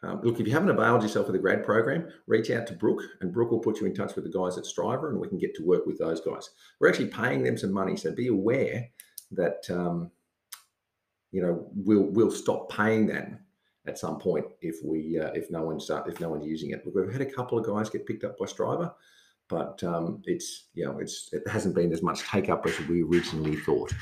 Um, 0.02 0.20
look, 0.22 0.38
if 0.38 0.46
you 0.46 0.52
haven't 0.52 0.68
availed 0.68 1.02
yourself 1.02 1.28
of 1.28 1.32
the 1.32 1.38
grad 1.38 1.64
program, 1.64 2.08
reach 2.26 2.50
out 2.50 2.66
to 2.66 2.74
Brooke, 2.74 3.02
and 3.20 3.32
Brooke 3.32 3.50
will 3.50 3.60
put 3.60 3.80
you 3.80 3.86
in 3.86 3.94
touch 3.94 4.14
with 4.14 4.24
the 4.24 4.38
guys 4.38 4.58
at 4.58 4.66
Striver, 4.66 5.10
and 5.10 5.18
we 5.18 5.28
can 5.28 5.38
get 5.38 5.54
to 5.56 5.64
work 5.64 5.86
with 5.86 5.98
those 5.98 6.20
guys. 6.20 6.50
We're 6.78 6.90
actually 6.90 7.08
paying 7.08 7.42
them 7.42 7.56
some 7.56 7.72
money, 7.72 7.96
so 7.96 8.12
be 8.12 8.28
aware 8.28 8.86
that 9.30 9.64
um, 9.70 10.10
you 11.32 11.40
know 11.40 11.66
we'll 11.74 12.02
we'll 12.02 12.30
stop 12.30 12.70
paying 12.70 13.06
them 13.06 13.38
at 13.86 13.98
some 13.98 14.18
point 14.18 14.44
if 14.60 14.76
we 14.84 15.18
uh, 15.18 15.30
if 15.34 15.50
no 15.50 15.62
one's 15.62 15.88
uh, 15.88 16.02
if 16.04 16.20
no 16.20 16.28
one's 16.28 16.44
using 16.44 16.70
it. 16.70 16.84
Look, 16.84 16.94
we've 16.94 17.10
had 17.10 17.22
a 17.22 17.32
couple 17.32 17.58
of 17.58 17.64
guys 17.64 17.88
get 17.88 18.06
picked 18.06 18.24
up 18.24 18.36
by 18.36 18.44
Striver. 18.44 18.92
But 19.48 19.82
um, 19.84 20.22
it's 20.24 20.68
you 20.74 20.84
know 20.84 20.98
it's 20.98 21.30
it 21.32 21.42
hasn't 21.48 21.74
been 21.74 21.92
as 21.92 22.02
much 22.02 22.22
take 22.28 22.48
up 22.48 22.66
as 22.66 22.78
we 22.88 23.02
originally 23.02 23.56
thought. 23.56 23.92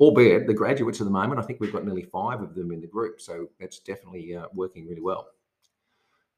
Albeit 0.00 0.46
the 0.46 0.54
graduates 0.54 1.00
at 1.00 1.04
the 1.04 1.10
moment, 1.10 1.38
I 1.38 1.44
think 1.44 1.60
we've 1.60 1.72
got 1.72 1.84
nearly 1.84 2.02
five 2.02 2.42
of 2.42 2.54
them 2.54 2.72
in 2.72 2.80
the 2.80 2.86
group, 2.86 3.20
so 3.20 3.48
that's 3.60 3.78
definitely 3.78 4.34
uh, 4.36 4.46
working 4.52 4.86
really 4.88 5.00
well. 5.00 5.28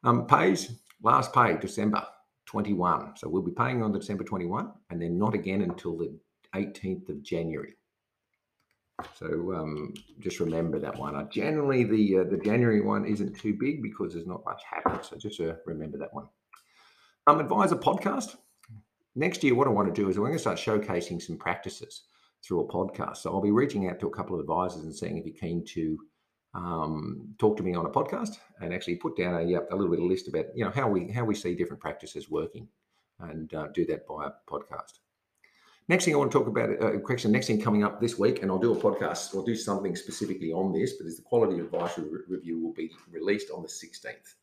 Um, 0.04 0.26
pays 0.26 0.80
last 1.02 1.32
pay 1.32 1.56
December 1.56 2.06
21, 2.46 3.16
so 3.16 3.28
we'll 3.28 3.42
be 3.42 3.52
paying 3.52 3.82
on 3.82 3.92
the 3.92 3.98
December 3.98 4.24
21, 4.24 4.72
and 4.90 5.00
then 5.00 5.18
not 5.18 5.34
again 5.34 5.62
until 5.62 5.96
the 5.96 6.14
18th 6.54 7.08
of 7.08 7.22
January. 7.22 7.74
So 9.14 9.52
um, 9.54 9.92
just 10.20 10.40
remember 10.40 10.78
that 10.78 10.96
one. 10.96 11.16
Uh, 11.16 11.24
generally, 11.24 11.84
the 11.84 12.18
uh, 12.18 12.24
the 12.24 12.38
January 12.38 12.80
one 12.80 13.04
isn't 13.04 13.38
too 13.38 13.54
big 13.54 13.82
because 13.82 14.14
there's 14.14 14.26
not 14.26 14.44
much 14.44 14.62
happening. 14.68 15.00
So 15.02 15.16
just 15.16 15.40
uh, 15.40 15.54
remember 15.66 15.98
that 15.98 16.14
one. 16.14 16.28
Um, 17.26 17.40
advisor 17.40 17.76
podcast. 17.76 18.36
Next 19.16 19.42
year, 19.42 19.54
what 19.54 19.66
I 19.66 19.70
want 19.70 19.92
to 19.92 20.00
do 20.00 20.10
is 20.10 20.16
I'm 20.16 20.22
going 20.22 20.34
to 20.34 20.38
start 20.38 20.58
showcasing 20.58 21.22
some 21.22 21.38
practices 21.38 22.02
through 22.44 22.60
a 22.60 22.68
podcast. 22.68 23.16
So 23.18 23.32
I'll 23.32 23.40
be 23.40 23.50
reaching 23.50 23.88
out 23.88 23.98
to 24.00 24.06
a 24.06 24.10
couple 24.10 24.34
of 24.34 24.40
advisors 24.40 24.84
and 24.84 24.94
seeing 24.94 25.16
if 25.16 25.24
you're 25.24 25.34
keen 25.34 25.64
to 25.68 25.98
um, 26.54 27.34
talk 27.38 27.56
to 27.56 27.62
me 27.62 27.74
on 27.74 27.86
a 27.86 27.90
podcast 27.90 28.36
and 28.60 28.74
actually 28.74 28.96
put 28.96 29.16
down 29.16 29.34
a, 29.34 29.40
a 29.40 29.74
little 29.74 29.90
bit 29.90 30.00
of 30.00 30.06
list 30.06 30.28
about 30.28 30.46
you 30.54 30.64
know 30.64 30.70
how 30.70 30.88
we 30.88 31.10
how 31.10 31.24
we 31.24 31.34
see 31.34 31.54
different 31.54 31.80
practices 31.80 32.30
working, 32.30 32.68
and 33.20 33.52
uh, 33.54 33.68
do 33.74 33.86
that 33.86 34.06
by 34.06 34.26
a 34.26 34.30
podcast. 34.50 35.00
Next 35.88 36.04
thing 36.04 36.14
I 36.14 36.18
want 36.18 36.32
to 36.32 36.38
talk 36.38 36.48
about, 36.48 36.82
uh, 36.82 36.98
question. 36.98 37.32
Next 37.32 37.46
thing 37.46 37.60
coming 37.60 37.84
up 37.84 38.00
this 38.00 38.18
week, 38.18 38.42
and 38.42 38.50
I'll 38.50 38.58
do 38.58 38.72
a 38.72 38.76
podcast. 38.76 39.34
I'll 39.34 39.44
do 39.44 39.54
something 39.54 39.96
specifically 39.96 40.52
on 40.52 40.72
this, 40.72 40.94
but 40.94 41.06
is 41.06 41.16
the 41.16 41.22
quality 41.22 41.60
advice 41.60 41.96
re- 41.96 42.20
review 42.28 42.62
will 42.62 42.74
be 42.74 42.90
released 43.10 43.50
on 43.50 43.62
the 43.62 43.68
16th. 43.68 44.34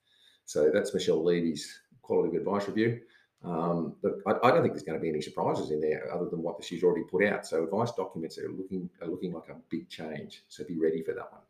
So 0.45 0.71
that's 0.73 0.93
Michelle 0.93 1.23
Levy's 1.23 1.79
quality 2.01 2.35
of 2.35 2.41
advice 2.41 2.67
review. 2.67 3.01
Um, 3.43 3.95
but 4.01 4.13
I, 4.25 4.47
I, 4.47 4.51
don't 4.51 4.61
think 4.61 4.73
there's 4.73 4.83
going 4.83 4.97
to 4.97 5.01
be 5.01 5.09
any 5.09 5.21
surprises 5.21 5.71
in 5.71 5.81
there 5.81 6.09
other 6.13 6.29
than 6.29 6.41
what 6.41 6.63
she's 6.63 6.83
already 6.83 7.03
put 7.03 7.25
out. 7.25 7.45
So 7.45 7.63
advice 7.63 7.91
documents 7.91 8.37
are 8.37 8.49
looking 8.49 8.89
are 9.01 9.07
looking 9.07 9.33
like 9.33 9.49
a 9.49 9.55
big 9.69 9.89
change. 9.89 10.43
So 10.47 10.63
be 10.63 10.79
ready 10.79 11.03
for 11.03 11.13
that 11.13 11.29
one. 11.31 11.41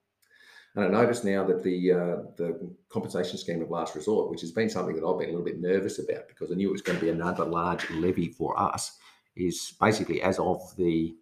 And 0.76 0.86
I 0.86 1.02
notice 1.02 1.24
now 1.24 1.46
that 1.46 1.62
the 1.62 1.92
uh, 1.92 2.16
the 2.36 2.72
compensation 2.90 3.38
scheme 3.38 3.62
of 3.62 3.70
last 3.70 3.96
resort, 3.96 4.32
which 4.32 4.42
has 4.42 4.52
been 4.52 4.72
something 4.72 4.96
that 4.96 5.06
I've 5.06 5.20
been 5.20 5.30
a 5.30 5.34
little 5.34 5.46
bit 5.46 5.62
nervous 5.62 6.00
about 6.00 6.28
because 6.28 6.52
I 6.52 6.56
knew 6.56 6.70
it 6.70 6.72
was 6.72 6.82
going 6.82 6.98
to 6.98 7.06
be 7.06 7.12
another 7.12 7.46
large 7.46 7.88
levy 7.92 8.30
for 8.30 8.60
us 8.60 8.98
is 9.36 9.74
basically 9.80 10.22
as 10.24 10.40
of 10.40 10.76
the 10.78 11.16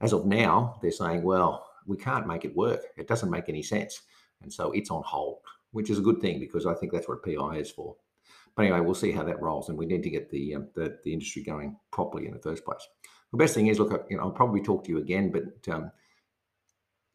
as 0.00 0.12
of 0.12 0.26
now, 0.26 0.78
they're 0.80 0.90
saying, 0.90 1.22
well, 1.22 1.68
we 1.86 1.96
can't 1.96 2.26
make 2.26 2.44
it 2.44 2.56
work. 2.56 2.80
It 2.96 3.08
doesn't 3.08 3.30
make 3.30 3.48
any 3.48 3.62
sense. 3.62 4.02
And 4.42 4.52
so 4.52 4.70
it's 4.72 4.90
on 4.90 5.02
hold, 5.04 5.38
which 5.72 5.90
is 5.90 5.98
a 5.98 6.02
good 6.02 6.20
thing 6.20 6.38
because 6.38 6.66
I 6.66 6.74
think 6.74 6.92
that's 6.92 7.08
what 7.08 7.24
PI 7.24 7.56
is 7.56 7.70
for. 7.70 7.96
But 8.58 8.64
anyway, 8.64 8.80
we'll 8.80 8.94
see 8.96 9.12
how 9.12 9.22
that 9.22 9.40
rolls, 9.40 9.68
and 9.68 9.78
we 9.78 9.86
need 9.86 10.02
to 10.02 10.10
get 10.10 10.30
the 10.30 10.56
um, 10.56 10.66
the, 10.74 10.98
the, 11.04 11.12
industry 11.12 11.44
going 11.44 11.76
properly 11.92 12.26
in 12.26 12.32
the 12.32 12.40
first 12.40 12.64
place. 12.64 12.88
The 13.30 13.38
best 13.38 13.54
thing 13.54 13.68
is, 13.68 13.78
look, 13.78 14.06
you 14.10 14.16
know, 14.16 14.24
I'll 14.24 14.30
probably 14.32 14.60
talk 14.60 14.82
to 14.82 14.90
you 14.90 14.98
again, 14.98 15.30
but 15.30 15.72
um, 15.72 15.92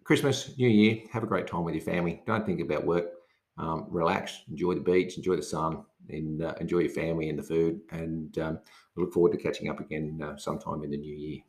Christmas, 0.05 0.57
New 0.57 0.69
Year, 0.69 0.99
have 1.11 1.21
a 1.21 1.27
great 1.27 1.45
time 1.45 1.65
with 1.65 1.75
your 1.75 1.83
family. 1.83 2.21
Don't 2.25 2.45
think 2.45 2.61
about 2.61 2.85
work. 2.85 3.07
Um, 3.57 3.87
relax, 3.89 4.43
enjoy 4.49 4.75
the 4.75 4.79
beach, 4.79 5.17
enjoy 5.17 5.35
the 5.35 5.43
sun, 5.43 5.83
and 6.07 6.41
uh, 6.41 6.53
enjoy 6.61 6.79
your 6.79 6.93
family 6.93 7.27
and 7.27 7.37
the 7.37 7.43
food. 7.43 7.81
And 7.91 8.37
um, 8.37 8.59
look 8.95 9.11
forward 9.11 9.33
to 9.33 9.37
catching 9.37 9.67
up 9.67 9.81
again 9.81 10.21
uh, 10.23 10.37
sometime 10.37 10.81
in 10.85 10.91
the 10.91 10.97
new 10.97 11.13
year. 11.13 11.39